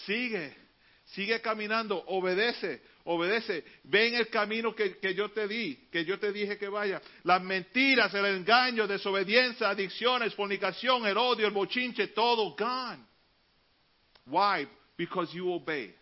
[0.06, 0.52] sigue,
[1.06, 3.64] sigue caminando, obedece, obedece.
[3.84, 7.00] Ven el camino que, que yo te di, que yo te dije que vaya.
[7.24, 13.04] Las mentiras, el engaño, desobediencia, adicciones, fornicación, el odio, el bochinche, todo gone.
[14.26, 14.68] Why?
[14.96, 15.94] Because you obey.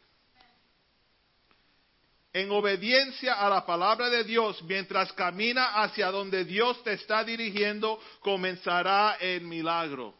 [2.32, 8.00] En obediencia a la palabra de Dios, mientras camina hacia donde Dios te está dirigiendo,
[8.20, 10.19] comenzará el milagro.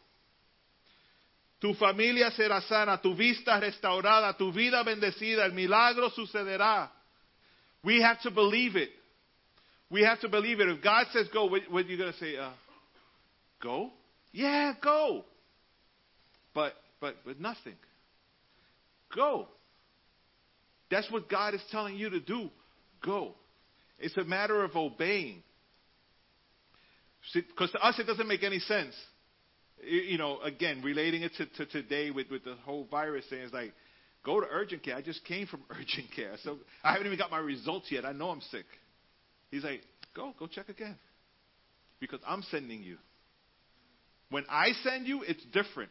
[1.61, 6.91] Tu familia será sana, tu vista restaurada, tu vida bendecida, el milagro sucederá.
[7.85, 8.91] We have to believe it.
[9.91, 10.69] We have to believe it.
[10.69, 12.37] If God says go, what, what are you going to say?
[12.37, 12.53] Uh,
[13.63, 13.91] go?
[14.33, 15.25] Yeah, go.
[16.55, 17.77] But, but, but nothing.
[19.15, 19.49] Go.
[20.91, 22.49] That's what God is telling you to do.
[23.05, 23.35] Go.
[23.99, 25.43] It's a matter of obeying.
[27.35, 28.95] Because to us, it doesn't make any sense.
[29.83, 33.53] You know, again, relating it to, to today with, with the whole virus thing, it's
[33.53, 33.73] like,
[34.25, 34.97] go to urgent care.
[34.97, 36.35] I just came from urgent care.
[36.45, 38.05] So I haven't even got my results yet.
[38.05, 38.67] I know I'm sick.
[39.51, 39.81] He's like,
[40.15, 40.97] go, go check again.
[41.99, 42.97] Because I'm sending you.
[44.31, 45.91] When I send you, it's different.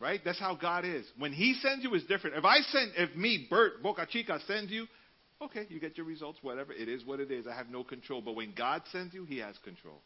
[0.00, 0.20] Right?
[0.24, 1.04] That's how God is.
[1.18, 2.36] When He sends you, it's different.
[2.36, 4.86] If I send, if me, Bert, Boca Chica, sends you,
[5.42, 6.72] okay, you get your results, whatever.
[6.72, 7.46] It is what it is.
[7.46, 8.20] I have no control.
[8.20, 10.00] But when God sends you, He has control.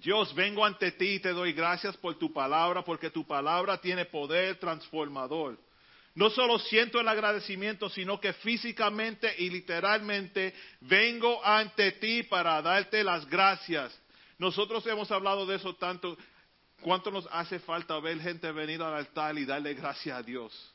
[0.00, 4.06] Dios, vengo ante ti y te doy gracias por tu palabra, porque tu palabra tiene
[4.06, 5.58] poder transformador.
[6.14, 13.04] No solo siento el agradecimiento, sino que físicamente y literalmente vengo ante ti para darte
[13.04, 13.96] las gracias.
[14.38, 16.16] Nosotros hemos hablado de eso tanto.
[16.80, 20.74] ¿Cuánto nos hace falta ver gente venir al altar y darle gracias a Dios?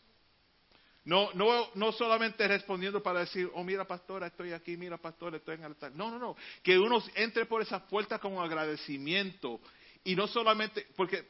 [1.05, 5.53] No, no, no solamente respondiendo para decir, oh, mira, pastora, estoy aquí, mira, pastora, estoy
[5.53, 5.91] en el altar.
[5.93, 6.35] No, no, no.
[6.63, 9.61] Que uno entre por esa puerta con agradecimiento.
[10.03, 11.23] Y no solamente, porque,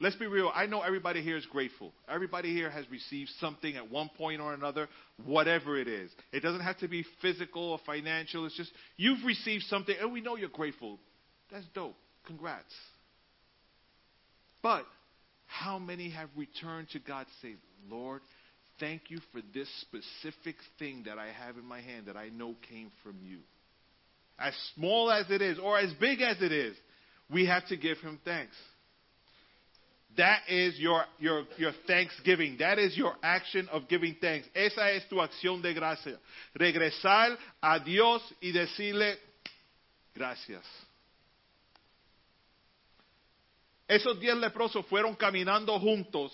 [0.00, 1.94] let's be real, I know everybody here is grateful.
[2.06, 4.86] Everybody here has received something at one point or another,
[5.24, 6.10] whatever it is.
[6.30, 8.44] It doesn't have to be physical or financial.
[8.44, 10.98] It's just, you've received something, and we know you're grateful.
[11.50, 11.96] That's dope.
[12.26, 12.74] Congrats.
[14.62, 14.84] But,
[15.46, 17.56] how many have returned to God say,
[17.88, 18.20] Lord,
[18.82, 22.56] thank you for this specific thing that I have in my hand that I know
[22.68, 23.38] came from you.
[24.36, 26.76] As small as it is, or as big as it is,
[27.30, 28.56] we have to give him thanks.
[30.16, 32.56] That is your, your, your thanksgiving.
[32.58, 34.48] That is your action of giving thanks.
[34.52, 36.18] Esa es tu acción de gracia.
[36.58, 39.16] Regresar a Dios y decirle
[40.12, 40.64] gracias.
[43.86, 46.32] Esos diez leprosos fueron caminando juntos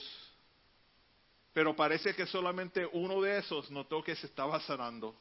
[1.58, 5.16] pero parece que solamente uno de esos notó que se estaba sanando.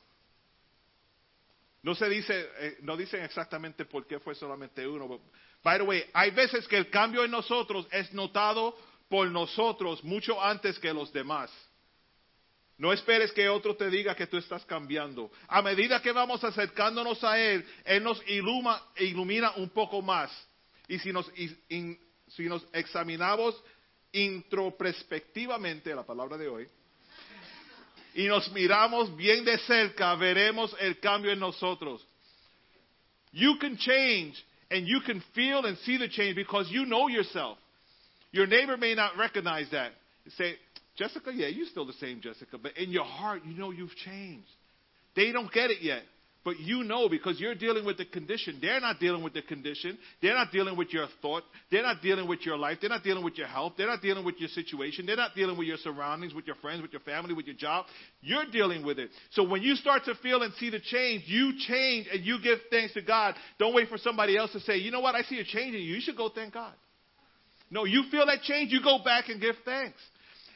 [1.81, 5.19] No se dice, eh, no dicen exactamente por qué fue solamente uno.
[5.63, 8.77] by the way, hay veces que el cambio en nosotros es notado
[9.09, 11.49] por nosotros mucho antes que los demás.
[12.77, 15.31] No esperes que otro te diga que tú estás cambiando.
[15.47, 20.29] A medida que vamos acercándonos a Él, Él nos ilumina un poco más.
[20.87, 23.59] Y si nos examinamos
[24.17, 26.67] introspectivamente, la palabra de hoy,
[28.15, 32.05] y nos miramos bien de cerca, veremos el cambio en nosotros.
[33.31, 37.59] You can change and you can feel and see the change because you know yourself.
[38.31, 39.91] Your neighbor may not recognize that.
[40.37, 40.55] Say,
[40.97, 44.49] Jessica, yeah, you're still the same Jessica, but in your heart, you know you've changed.
[45.15, 46.01] They don't get it yet,
[46.47, 48.59] But you know because you're dealing with the condition.
[48.61, 49.97] They're not dealing with the condition.
[50.21, 51.43] They're not dealing with your thought.
[51.69, 52.77] They're not dealing with your life.
[52.79, 53.73] They're not dealing with your health.
[53.77, 55.05] They're not dealing with your situation.
[55.05, 57.87] They're not dealing with your surroundings, with your friends, with your family, with your job.
[58.21, 59.09] You're dealing with it.
[59.31, 62.59] So when you start to feel and see the change, you change and you give
[62.71, 63.35] thanks to God.
[63.59, 65.81] Don't wait for somebody else to say, you know what, I see a change in
[65.81, 65.95] you.
[65.95, 66.71] You should go thank God.
[67.69, 69.99] No, you feel that change, you go back and give thanks.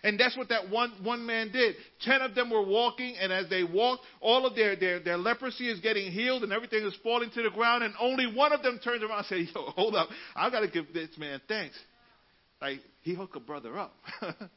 [0.03, 1.75] And that's what that one, one man did.
[2.01, 5.69] Ten of them were walking, and as they walked, all of their, their, their leprosy
[5.69, 8.79] is getting healed, and everything is falling to the ground, and only one of them
[8.83, 11.77] turns around and says, Yo, hold up, I got to give this man thanks.
[12.59, 13.93] Like, he hooked a brother up.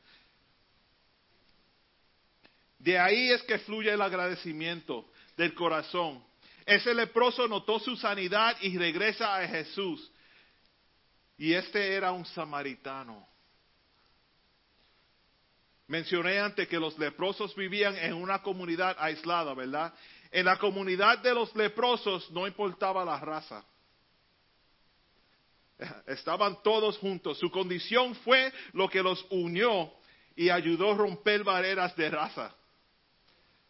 [2.79, 5.07] De ahí es que fluye el agradecimiento
[5.37, 6.23] del corazón.
[6.67, 10.11] Ese leproso notó su sanidad y regresa a Jesús.
[11.39, 13.27] Y este era un samaritano.
[15.95, 19.95] Mencioné antes que los leprosos vivían en una comunidad aislada, ¿verdad?
[20.33, 23.65] En la comunidad de los leprosos no importaba la raza.
[26.09, 27.39] Estaban todos juntos.
[27.39, 29.93] Su condición fue lo que los unió
[30.35, 32.53] y ayudó a romper barreras de raza.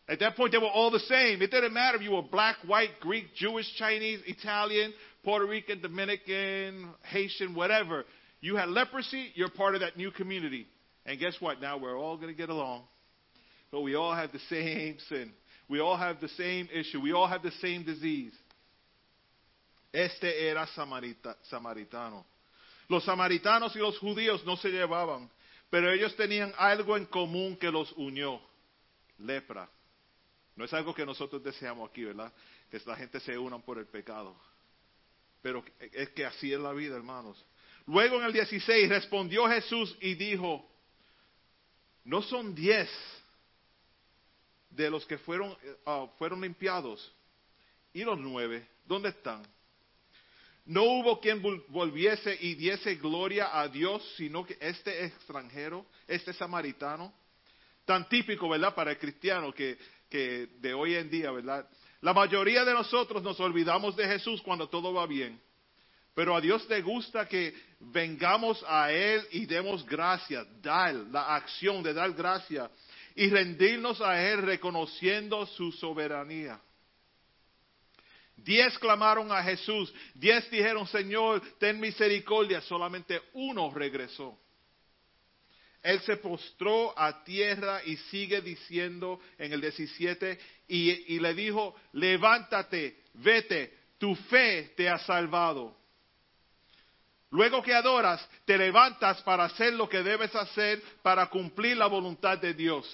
[0.08, 1.42] At that point, they were all the same.
[1.42, 6.94] It didn't matter if you were black, white, Greek, Jewish, Chinese, Italian, Puerto Rican, Dominican,
[7.02, 8.06] Haitian, whatever.
[8.40, 10.66] You had leprosy, you're part of that new community.
[11.06, 11.60] And guess what?
[11.60, 12.84] Now we're all going to get along.
[13.70, 15.32] But we all have the same sin.
[15.68, 17.00] We all have the same issue.
[17.00, 18.32] We all have the same disease.
[19.92, 22.24] Este era samarita, samaritano.
[22.88, 25.30] Los samaritanos y los judíos no se llevaban,
[25.70, 28.40] pero ellos tenían algo en común que los unió.
[29.18, 29.68] Lepra.
[30.56, 32.32] No es algo que nosotros deseamos aquí, ¿verdad?
[32.70, 34.36] Que la gente se unan por el pecado.
[35.42, 37.42] Pero es que así es la vida, hermanos.
[37.86, 40.68] Luego en el 16 respondió Jesús y dijo,
[42.04, 42.90] no son diez
[44.70, 45.56] de los que fueron,
[45.86, 47.12] uh, fueron limpiados.
[47.92, 48.66] ¿Y los nueve?
[48.84, 49.42] ¿Dónde están?
[50.66, 57.12] No hubo quien volviese y diese gloria a Dios, sino que este extranjero, este samaritano,
[57.84, 59.78] tan típico, ¿verdad?, para el cristiano que,
[60.08, 61.68] que de hoy en día, ¿verdad?
[62.00, 65.40] La mayoría de nosotros nos olvidamos de Jesús cuando todo va bien.
[66.14, 71.82] Pero a Dios le gusta que vengamos a Él y demos gracias, dar la acción
[71.82, 72.70] de dar gracias
[73.16, 76.60] y rendirnos a Él reconociendo su soberanía.
[78.36, 84.38] Diez clamaron a Jesús, diez dijeron, Señor, ten misericordia, solamente uno regresó.
[85.82, 90.38] Él se postró a tierra y sigue diciendo en el 17,
[90.68, 95.83] y, y le dijo, levántate, vete, tu fe te ha salvado.
[97.34, 102.38] Luego que adoras, te levantas para hacer lo que debes hacer para cumplir la voluntad
[102.38, 102.86] de Dios.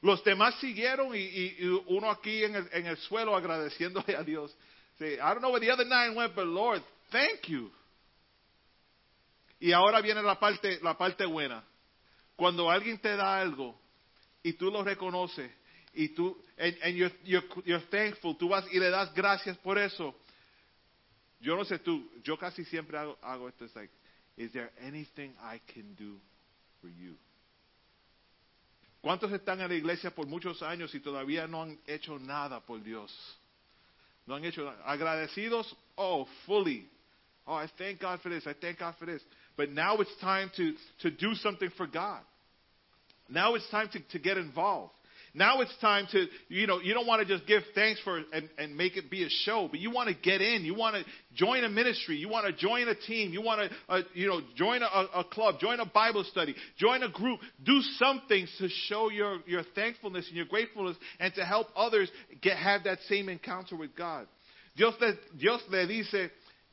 [0.00, 1.54] Los demás siguieron y,
[1.86, 4.52] uno aquí en el, en el, suelo agradeciéndole a Dios.
[4.98, 7.70] Sí, I don't know where the other nine went, but Lord, thank you.
[9.60, 11.62] Y ahora viene la parte, la parte buena.
[12.34, 13.78] Cuando alguien te da algo
[14.42, 15.48] y tú lo reconoces
[15.94, 19.78] y tú, and, and you're, you're, you're thankful, tú vas y le das gracias por
[19.78, 20.12] eso.
[21.40, 23.64] Yo no sé tú, yo casi siempre hago, hago esto.
[23.64, 23.92] Es like,
[24.36, 26.18] is there anything I can do
[26.80, 27.16] for you?
[29.02, 32.82] ¿Cuántos están en la iglesia por muchos años y todavía no han hecho nada por
[32.82, 33.12] Dios?
[34.26, 34.82] No han hecho nada.
[34.84, 36.88] Agradecidos, oh, fully.
[37.46, 38.46] Oh, I thank God for this.
[38.46, 39.22] I thank God for this.
[39.56, 40.72] But now it's time to,
[41.02, 42.20] to do something for God.
[43.28, 44.92] Now it's time to, to get involved.
[45.36, 48.48] Now it's time to, you know, you don't want to just give thanks for and,
[48.56, 50.64] and make it be a show, but you want to get in.
[50.64, 51.04] You want to
[51.34, 52.16] join a ministry.
[52.16, 53.34] You want to join a team.
[53.34, 57.02] You want to, uh, you know, join a, a club, join a Bible study, join
[57.02, 57.40] a group.
[57.62, 62.10] Do something to show your, your thankfulness and your gratefulness and to help others
[62.40, 64.26] get, have that same encounter with God.
[64.74, 66.30] Dios le, Dios le dice,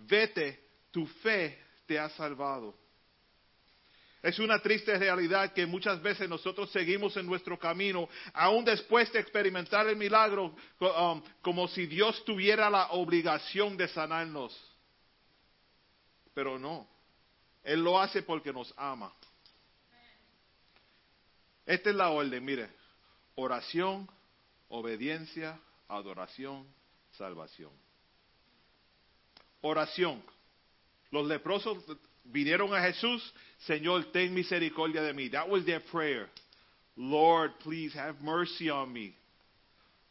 [0.10, 0.53] vete,
[0.94, 1.53] tu fe
[1.85, 2.73] te ha salvado.
[4.24, 9.20] Es una triste realidad que muchas veces nosotros seguimos en nuestro camino, aún después de
[9.20, 14.58] experimentar el milagro, um, como si Dios tuviera la obligación de sanarnos.
[16.34, 16.88] Pero no,
[17.64, 19.14] Él lo hace porque nos ama.
[21.66, 22.70] Esta es la orden, mire,
[23.36, 24.10] oración,
[24.70, 25.60] obediencia,
[25.90, 26.66] adoración,
[27.18, 27.72] salvación.
[29.60, 30.24] Oración.
[31.12, 31.78] Los leprosos
[32.24, 33.34] vinieron a Jesús,
[33.66, 35.30] Señor, ten misericordia de mí.
[35.30, 36.30] That was their prayer.
[36.95, 39.16] Lord, please have mercy on me.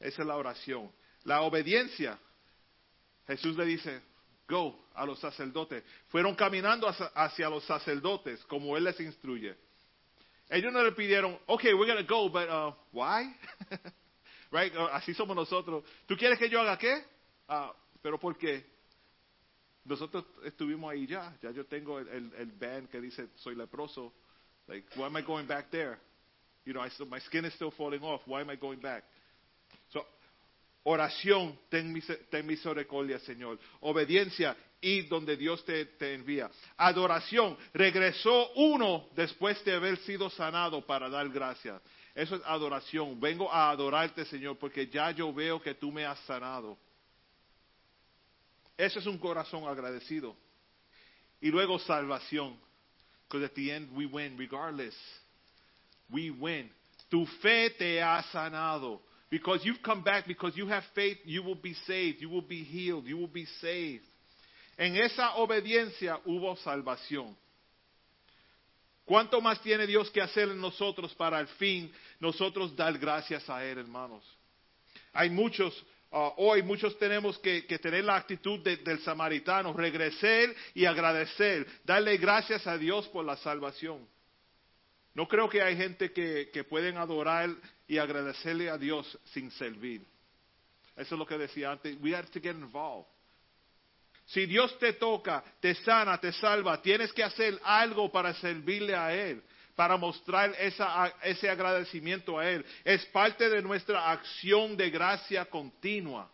[0.01, 0.91] Esa es la oración.
[1.25, 2.19] La obediencia.
[3.27, 4.01] Jesús le dice,
[4.49, 5.83] go a los sacerdotes.
[6.09, 9.55] Fueron caminando hacia, hacia los sacerdotes como Él les instruye.
[10.51, 13.35] Ellos no le pidieron, okay, we're going to go, but uh, why?
[14.53, 14.71] Right?
[14.93, 15.83] Así somos nosotros.
[16.07, 17.03] ¿Tú quieres que yo haga qué?
[17.49, 17.73] Ah,
[18.03, 18.63] pero ¿por qué?
[19.85, 21.37] Nosotros estuvimos ahí ya.
[21.43, 24.13] Ya yo tengo el, el, band que dice soy leproso.
[24.69, 25.99] Like, why am I going back there?
[26.65, 28.23] You know, I my skin is still falling off.
[28.27, 29.03] Why am I going back?
[29.93, 30.07] So,
[30.85, 32.01] oración, ten,
[32.31, 33.59] ten misericordia, Señor.
[33.81, 36.51] Obediencia, y donde Dios te, te envía.
[36.77, 41.81] Adoración, regresó uno después de haber sido sanado para dar gracias.
[42.15, 43.19] Eso es adoración.
[43.19, 46.77] Vengo a adorarte, Señor, porque ya yo veo que tú me has sanado.
[48.77, 50.37] Eso es un corazón agradecido.
[51.41, 52.59] Y luego salvación.
[53.29, 54.95] Because at the end we win regardless.
[56.11, 56.71] We win.
[57.11, 59.01] Tu fe te ha sanado.
[59.31, 62.63] Because you've come back, because you have faith, you will be saved, you will be
[62.65, 64.05] healed, you will be saved.
[64.77, 67.35] En esa obediencia hubo salvación.
[69.05, 71.91] ¿Cuánto más tiene Dios que hacer en nosotros para al fin
[72.21, 74.23] nosotros dar gracias a Él, hermanos?
[75.13, 75.75] Hay muchos,
[76.13, 82.17] ah, hoy muchos tenemos que, tener la actitud de- del samaritano, regresar y agradecer, darle
[82.19, 84.07] gracias a Dios por la salvación.
[85.15, 87.51] No creo que hay gente que, que pueden adorar
[87.87, 90.01] y agradecerle a Dios sin servir.
[90.97, 91.97] Eso es lo que decía antes.
[92.01, 93.07] We have to get involved.
[94.27, 99.13] Si Dios te toca, te sana, te salva, tienes que hacer algo para servirle a
[99.15, 99.43] Él,
[99.77, 102.65] para mostrar esa, ese agradecimiento a Él.
[102.85, 106.29] Es parte de nuestra acción de gracia continua.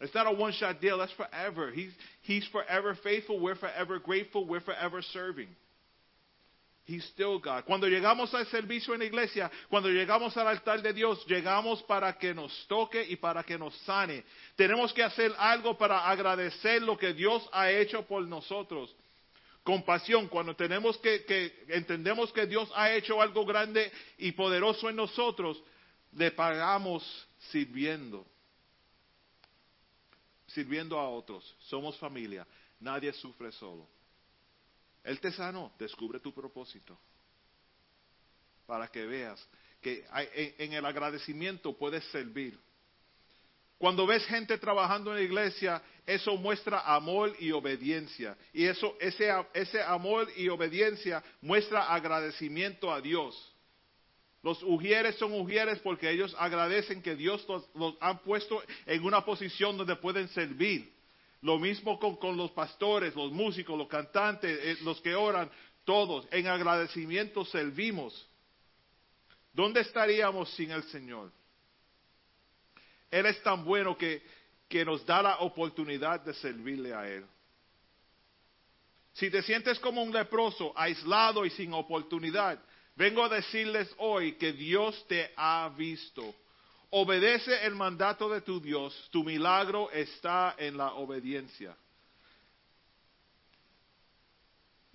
[0.00, 0.98] It's not a one-shot deal.
[0.98, 1.70] That's forever.
[1.70, 3.40] He's, he's forever faithful.
[3.40, 4.44] We're forever grateful.
[4.46, 5.48] We're forever serving.
[6.86, 7.64] He's still God.
[7.64, 12.12] Cuando llegamos al servicio en la iglesia, cuando llegamos al altar de Dios, llegamos para
[12.18, 14.22] que nos toque y para que nos sane.
[14.54, 18.94] Tenemos que hacer algo para agradecer lo que Dios ha hecho por nosotros.
[19.64, 24.96] Compasión, cuando tenemos que, que entendemos que Dios ha hecho algo grande y poderoso en
[24.96, 25.60] nosotros,
[26.12, 27.02] le pagamos
[27.50, 28.26] sirviendo.
[30.48, 31.56] Sirviendo a otros.
[31.60, 32.46] Somos familia.
[32.78, 33.88] Nadie sufre solo.
[35.02, 36.98] Él te sanó, descubre tu propósito.
[38.66, 39.48] Para que veas
[39.80, 40.06] que
[40.58, 42.58] en el agradecimiento puedes servir.
[43.84, 48.34] Cuando ves gente trabajando en la iglesia, eso muestra amor y obediencia.
[48.50, 53.36] Y eso, ese, ese amor y obediencia muestra agradecimiento a Dios.
[54.42, 59.76] Los ujieres son ujieres porque ellos agradecen que Dios los, han puesto en una posición
[59.76, 60.90] donde pueden servir.
[61.42, 65.50] Lo mismo con, con los pastores, los músicos, los cantantes, eh, los que oran,
[65.84, 66.26] todos.
[66.30, 68.26] En agradecimiento servimos.
[69.52, 71.30] ¿Dónde estaríamos sin el Señor?
[73.14, 74.20] Él es tan bueno que,
[74.68, 77.24] que nos da la oportunidad de servirle a Él.
[79.12, 82.58] Si te sientes como un leproso, aislado y sin oportunidad,
[82.96, 86.34] vengo a decirles hoy que Dios te ha visto.
[86.90, 91.76] Obedece el mandato de tu Dios, tu milagro está en la obediencia.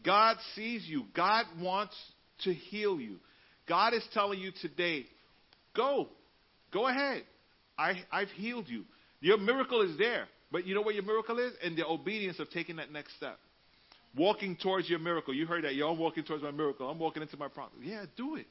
[0.04, 1.08] God sees you.
[1.16, 1.96] God wants
[2.44, 3.22] to heal you.
[3.66, 5.06] God is telling you today,
[5.74, 6.10] go,
[6.74, 7.24] go ahead.
[7.80, 8.84] I, I've healed you.
[9.22, 10.27] Your miracle is there.
[10.51, 11.53] But you know what your miracle is?
[11.64, 13.39] In the obedience of taking that next step.
[14.15, 15.34] Walking towards your miracle.
[15.34, 15.76] You heard that.
[15.76, 16.89] Yo, I'm walking towards my miracle.
[16.89, 17.76] I'm walking into my promise.
[17.81, 18.47] Yeah, do it.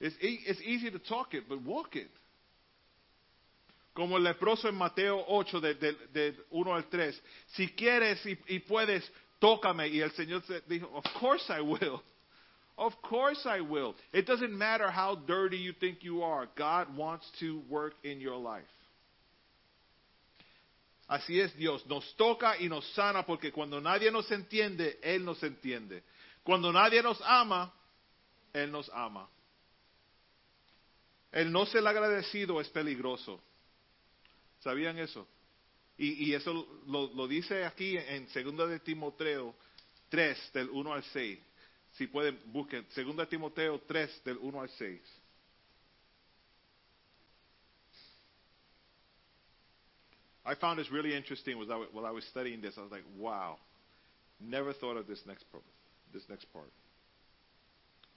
[0.00, 2.10] It's, e- it's easy to talk it, but walk it.
[3.94, 7.20] Como el leproso en Mateo 8, del de, de 1 al 3.
[7.54, 9.08] Si quieres y, y puedes,
[9.40, 9.88] tócame.
[9.88, 12.02] Y el Señor dijo, Of course I will.
[12.78, 13.96] Of course I will.
[14.12, 16.48] It doesn't matter how dirty you think you are.
[16.56, 18.64] God wants to work in your life.
[21.10, 25.42] Así es Dios, nos toca y nos sana porque cuando nadie nos entiende, Él nos
[25.42, 26.04] entiende.
[26.44, 27.72] Cuando nadie nos ama,
[28.52, 29.26] Él nos ama.
[31.32, 33.40] El no ser agradecido es peligroso.
[34.60, 35.26] ¿Sabían eso?
[35.96, 36.52] Y, eso
[36.86, 39.52] lo, lo dice aquí en 2 de Timoteo
[40.10, 41.38] 3, del 1 al 6.
[41.98, 45.00] Si pueden, busquen 2 de Timoteo 3, del 1 al 6.
[50.46, 52.78] I found this really interesting was I, while I was studying this.
[52.78, 53.58] I was like, wow,
[54.40, 55.64] never thought of this next part.
[56.12, 56.70] This next part.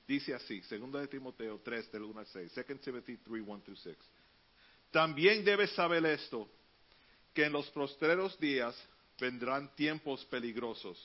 [0.08, 3.78] Dice así, 2 de Timoteo 3 del 1 al 6, 2 Timothy 3, 1 through
[3.78, 3.95] 6.
[4.91, 6.48] También debes saber esto,
[7.34, 8.76] que en los postreros días
[9.20, 10.98] vendrán tiempos peligrosos,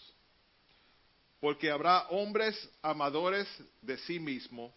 [1.40, 3.46] porque habrá hombres amadores
[3.82, 4.74] de sí mismo,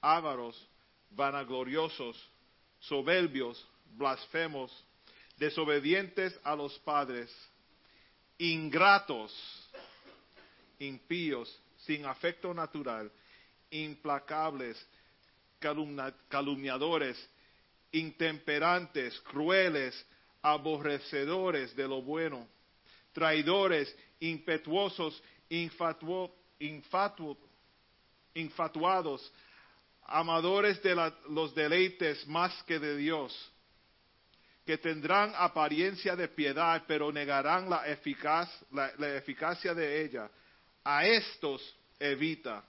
[0.00, 0.68] ávaros,
[1.10, 2.16] vanagloriosos,
[2.80, 3.66] soberbios,
[3.96, 4.72] blasfemos,
[5.36, 7.30] desobedientes a los padres,
[8.38, 9.32] ingratos,
[10.78, 13.10] impíos, sin afecto natural,
[13.70, 14.84] implacables,
[16.28, 17.16] calumniadores,
[17.92, 19.94] intemperantes, crueles,
[20.42, 22.46] aborrecedores de lo bueno,
[23.12, 25.22] traidores, impetuosos,
[28.34, 29.32] infatuados,
[30.04, 33.52] amadores de los deleites más que de Dios,
[34.64, 37.84] que tendrán apariencia de piedad, pero negarán la,
[38.70, 40.30] la eficacia de ella.
[40.84, 42.64] A estos evita.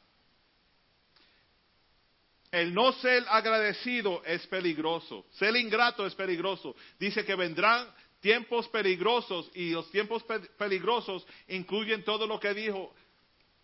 [2.52, 5.26] El no ser agradecido es peligroso.
[5.34, 6.74] Ser ingrato es peligroso.
[6.98, 7.86] Dice que vendrán
[8.26, 12.92] tiempos peligrosos y los tiempos pe- peligrosos incluyen todo lo que dijo,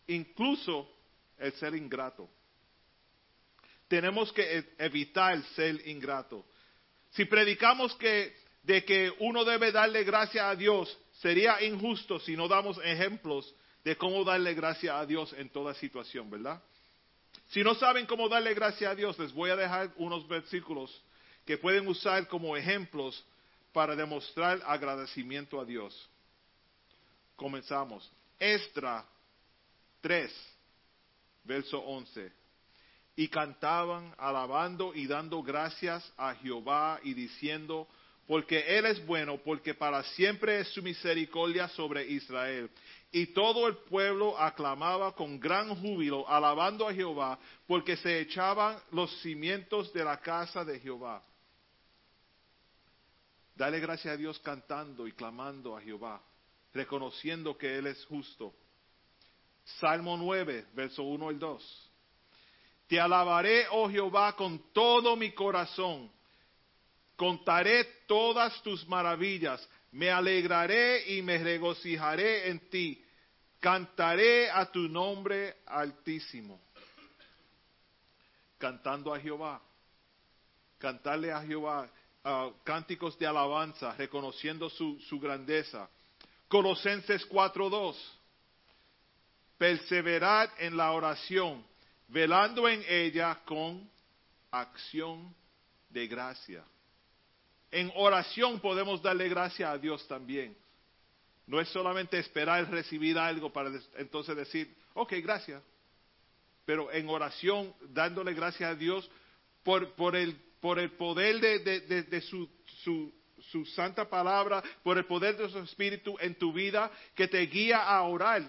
[0.05, 0.87] incluso
[1.39, 2.29] el ser ingrato.
[3.87, 6.45] Tenemos que e- evitar ser ingrato.
[7.09, 12.47] Si predicamos que de que uno debe darle gracias a Dios, sería injusto si no
[12.47, 16.61] damos ejemplos de cómo darle gracias a Dios en toda situación, ¿verdad?
[17.49, 21.01] Si no saben cómo darle gracias a Dios, les voy a dejar unos versículos
[21.47, 23.25] que pueden usar como ejemplos
[23.71, 26.09] para demostrar agradecimiento a Dios.
[27.35, 28.11] Comenzamos.
[28.39, 29.05] Esdra
[30.01, 30.31] 3,
[31.43, 32.31] verso 11.
[33.15, 37.87] Y cantaban, alabando y dando gracias a Jehová y diciendo,
[38.27, 42.69] porque Él es bueno, porque para siempre es su misericordia sobre Israel.
[43.11, 47.37] Y todo el pueblo aclamaba con gran júbilo, alabando a Jehová,
[47.67, 51.21] porque se echaban los cimientos de la casa de Jehová.
[53.61, 56.19] Dale gracias a Dios cantando y clamando a Jehová,
[56.73, 58.55] reconociendo que Él es justo.
[59.79, 61.91] Salmo 9, verso 1 al 2.
[62.87, 66.11] Te alabaré, oh Jehová, con todo mi corazón.
[67.15, 69.69] Contaré todas tus maravillas.
[69.91, 73.05] Me alegraré y me regocijaré en ti.
[73.59, 76.59] Cantaré a tu nombre altísimo.
[78.57, 79.61] Cantando a Jehová.
[80.79, 81.87] Cantarle a Jehová
[82.23, 85.89] ah, cánticos de alabanza, reconociendo su, su grandeza.
[86.47, 87.95] Colosenses 4.2.
[89.57, 91.63] Perseverad en la oración,
[92.07, 93.89] velando en ella con
[94.49, 95.33] acción
[95.89, 96.63] de gracia.
[97.71, 100.57] En oración podemos darle gracia a Dios también.
[101.47, 105.61] No es solamente esperar recibir algo para entonces decir, ok, gracias.
[106.65, 109.09] Pero en oración, dándole gracias a Dios
[109.63, 115.59] por, por, el, por el poder de, su, santa palabra, por el poder de su
[115.59, 118.47] espíritu en tu vida que te guía a orar.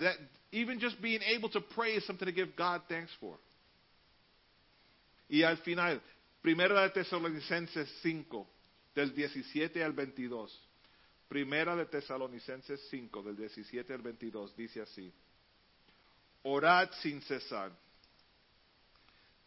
[0.52, 3.38] Even just being able to pray is something to give God thanks for.
[5.28, 6.00] Y al final,
[6.42, 8.46] Primera de Tesalonicenses 5,
[8.94, 10.68] del 17 al 22.
[11.26, 15.10] Primera de Tesalonicenses 5, del 17 al 22, dice así.
[16.42, 17.72] Orad sin cesar.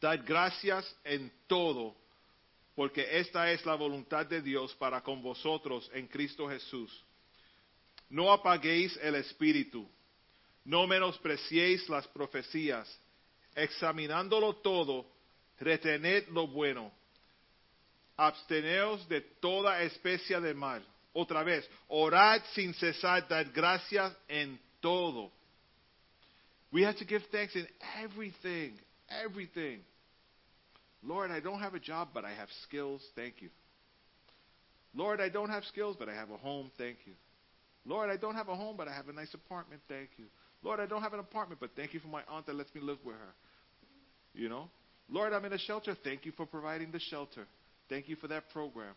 [0.02, 1.96] Dad gracias en todo,
[2.76, 7.04] porque esta es la voluntad de Dios para con vosotros en Cristo Jesús.
[8.10, 9.90] No apaguéis el espíritu,
[10.66, 12.88] no menospreciéis las profecías,
[13.56, 15.06] examinándolo todo,
[15.60, 16.92] retened lo bueno,
[18.18, 20.86] absteneos de toda especie de mal.
[21.14, 25.32] Otra vez, orad sin cesar, dad gracias en todo.
[26.72, 27.68] We have to give thanks in
[28.04, 28.78] everything,
[29.08, 29.80] everything.
[31.06, 33.02] Lord, I don't have a job, but I have skills.
[33.16, 33.50] Thank you.
[34.96, 36.72] Lord, I don't have skills, but I have a home.
[36.78, 37.14] Thank you.
[37.86, 39.82] Lord, I don't have a home, but I have a nice apartment.
[39.88, 40.26] Thank you.
[40.64, 42.82] Lord, I don't have an apartment, but thank you for my aunt that lets me
[42.82, 43.34] live with her.
[44.34, 44.70] You know?
[45.10, 45.96] Lord, I'm in a shelter.
[46.04, 47.46] Thank you for providing the shelter.
[47.90, 48.96] Thank you for that program.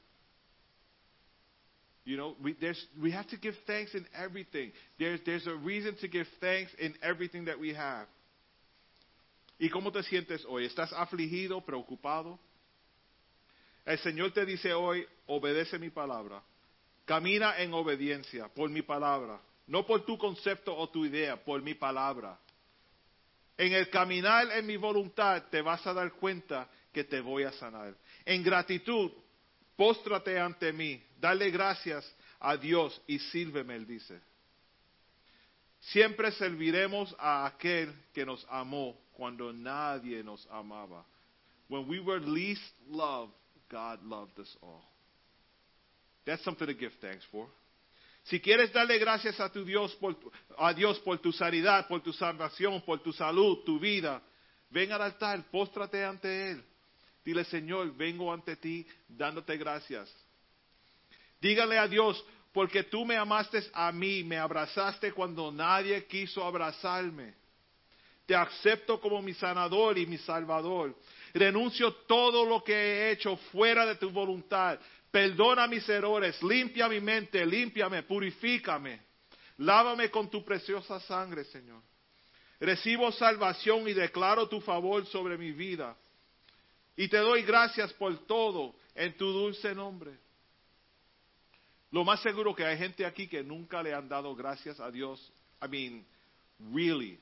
[2.06, 4.72] You know, we, there's, we have to give thanks in everything.
[4.98, 8.06] There's, there's a reason to give thanks in everything that we have.
[9.58, 10.66] ¿Y cómo te sientes hoy?
[10.66, 12.38] ¿Estás afligido, preocupado?
[13.84, 16.42] El Señor te dice hoy, obedece mi palabra.
[17.04, 19.40] Camina en obediencia por mi palabra.
[19.66, 22.38] No por tu concepto o tu idea, por mi palabra.
[23.56, 27.52] En el caminar en mi voluntad te vas a dar cuenta que te voy a
[27.52, 27.96] sanar.
[28.24, 29.10] En gratitud,
[29.74, 34.20] póstrate ante mí, dale gracias a Dios y sírveme, él dice.
[35.80, 41.04] Siempre serviremos a aquel que nos amó cuando nadie nos amaba.
[41.68, 43.32] When we were least loved,
[43.68, 44.84] God loved us all.
[46.24, 47.48] That's something to give thanks for.
[48.24, 50.14] Si quieres darle gracias a tu Dios por
[50.56, 54.22] a Dios por tu sanidad, por tu salvación, por tu salud, tu vida,
[54.70, 56.62] ven al altar, póstrate ante él.
[57.24, 60.14] Dile, Señor, vengo ante ti dándote gracias.
[61.40, 67.34] Dígale a Dios, porque tú me amaste a mí, me abrazaste cuando nadie quiso abrazarme.
[68.28, 70.94] Te acepto como mi sanador y mi salvador.
[71.32, 74.78] Renuncio todo lo que he hecho fuera de tu voluntad.
[75.10, 79.00] Perdona mis errores, limpia mi mente, límpiame, purifícame.
[79.56, 81.80] Lávame con tu preciosa sangre, Señor.
[82.60, 85.96] Recibo salvación y declaro tu favor sobre mi vida.
[86.98, 90.18] Y te doy gracias por todo en tu dulce nombre.
[91.92, 95.32] Lo más seguro que hay gente aquí que nunca le han dado gracias a Dios.
[95.62, 96.06] I mean,
[96.74, 97.18] really,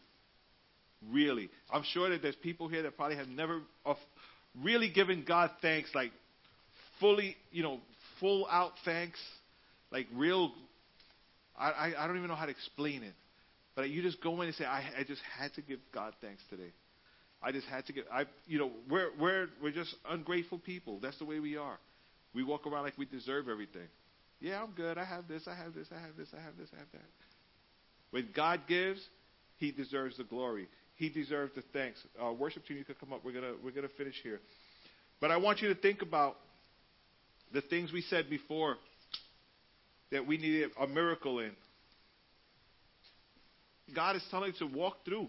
[1.11, 1.51] really.
[1.71, 3.61] I'm sure that there's people here that probably have never
[4.63, 6.13] really given God thanks, like
[7.01, 7.81] fully, you know,
[8.21, 9.19] full out thanks,
[9.91, 10.53] like real.
[11.59, 13.15] I, I, don't even know how to explain it,
[13.75, 16.43] but you just go in and say, I, I just had to give God thanks
[16.51, 16.73] today.
[17.43, 18.05] I just had to give.
[18.13, 20.99] I, you know, we're we're we're just ungrateful people.
[21.01, 21.79] That's the way we are.
[22.35, 23.89] We walk around like we deserve everything.
[24.41, 24.99] Yeah, I'm good.
[24.99, 25.47] I have this.
[25.47, 25.89] I have this.
[25.91, 26.29] I have this.
[26.37, 26.69] I have this.
[26.75, 27.05] I have that.
[28.11, 29.01] When God gives,
[29.59, 30.67] He deserves the glory.
[30.97, 31.99] He deserves the thanks.
[32.23, 33.25] Uh, worship team, you could come up.
[33.25, 34.41] We're gonna we're gonna finish here.
[35.21, 36.37] But I want you to think about
[37.53, 38.77] the things we said before
[40.11, 41.53] that we needed a miracle in.
[43.95, 45.29] God is telling us to walk through.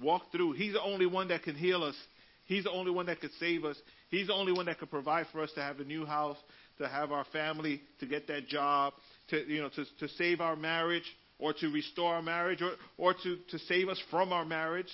[0.00, 0.52] Walk through.
[0.52, 1.96] He's the only one that can heal us.
[2.44, 3.76] He's the only one that could save us.
[4.10, 6.36] He's the only one that could provide for us to have a new house,
[6.78, 8.94] to have our family, to get that job,
[9.28, 11.04] to you know, to, to save our marriage,
[11.38, 14.90] or to restore our marriage, or or to, to save us from our marriage.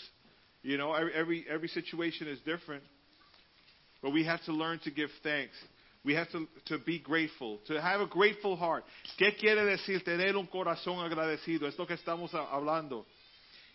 [0.62, 2.82] You know, every every, situation is different.
[4.02, 5.54] But we have to learn to give thanks.
[6.04, 8.84] We have to, to be grateful, to have a grateful heart.
[9.18, 11.66] ¿Qué quiere decir tener un corazón agradecido?
[11.66, 13.06] Es lo que estamos hablando.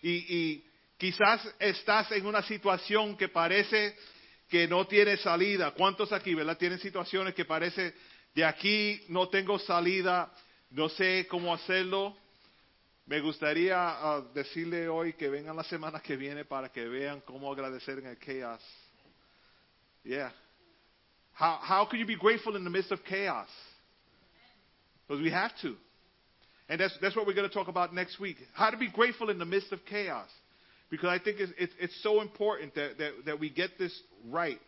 [0.04, 0.64] Y, y
[1.00, 3.96] quizás estás en una situación que parece
[4.48, 5.72] que no tiene salida.
[5.72, 6.58] ¿Cuántos aquí, verdad?
[6.58, 7.96] Tienen situaciones que parece
[8.36, 10.32] de aquí no tengo salida,
[10.72, 12.16] no sé cómo hacerlo.
[13.10, 17.52] Me gustaría uh, decirle hoy que vengan la semana que viene para que vean cómo
[17.52, 18.62] agradecer en el chaos.
[20.04, 20.30] Yeah.
[21.34, 23.48] How, how can you be grateful in the midst of chaos?
[25.08, 25.76] Because we have to.
[26.70, 28.38] And that's, that's what we're going to talk about next week.
[28.54, 30.30] How to be grateful in the midst of chaos.
[30.92, 34.00] Because I think it's, it's, it's so important that, that, that we get this
[34.30, 34.60] right.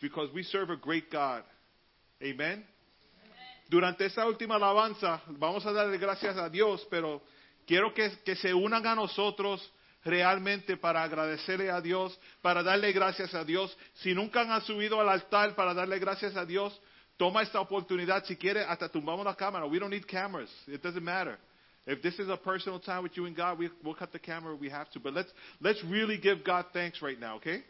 [0.00, 1.42] Because we serve a great God.
[2.22, 2.62] Amen.
[3.68, 7.20] Durante esta última alabanza, vamos a darle gracias a Dios, pero
[7.66, 9.72] quiero que, se unan a nosotros
[10.04, 13.76] realmente para agradecerle a Dios, para darle gracias a Dios.
[13.94, 16.78] Si nunca han subido al altar para darle gracias a Dios,
[17.16, 18.24] toma esta oportunidad.
[18.24, 19.66] Si quiere, hasta tumbamos la cámara.
[19.66, 20.50] We don't need cameras.
[20.66, 21.38] It doesn't matter.
[21.86, 24.54] If this is a personal time with you and God, we, we'll cut the camera.
[24.54, 25.00] We have to.
[25.00, 25.30] But let's,
[25.60, 27.62] let's really give God thanks right now, okay?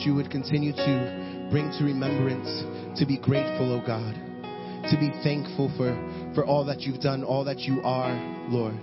[0.00, 2.48] You would continue to bring to remembrance
[2.98, 4.14] to be grateful, oh God,
[4.90, 5.92] to be thankful for,
[6.34, 8.14] for all that you've done, all that you are,
[8.48, 8.78] Lord.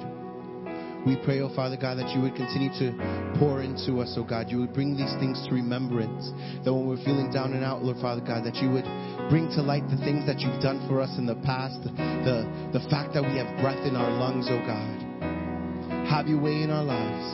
[1.06, 2.92] We pray, oh Father God, that you would continue to
[3.40, 4.50] pour into us, oh God.
[4.50, 6.32] You would bring these things to remembrance.
[6.66, 8.86] That when we're feeling down and out, Lord Father God, that you would
[9.30, 12.84] bring to light the things that you've done for us in the past, the, the
[12.90, 16.08] fact that we have breath in our lungs, oh God.
[16.12, 17.26] Have your way in our lives.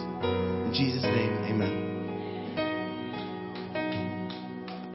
[0.68, 1.93] In Jesus' name, amen.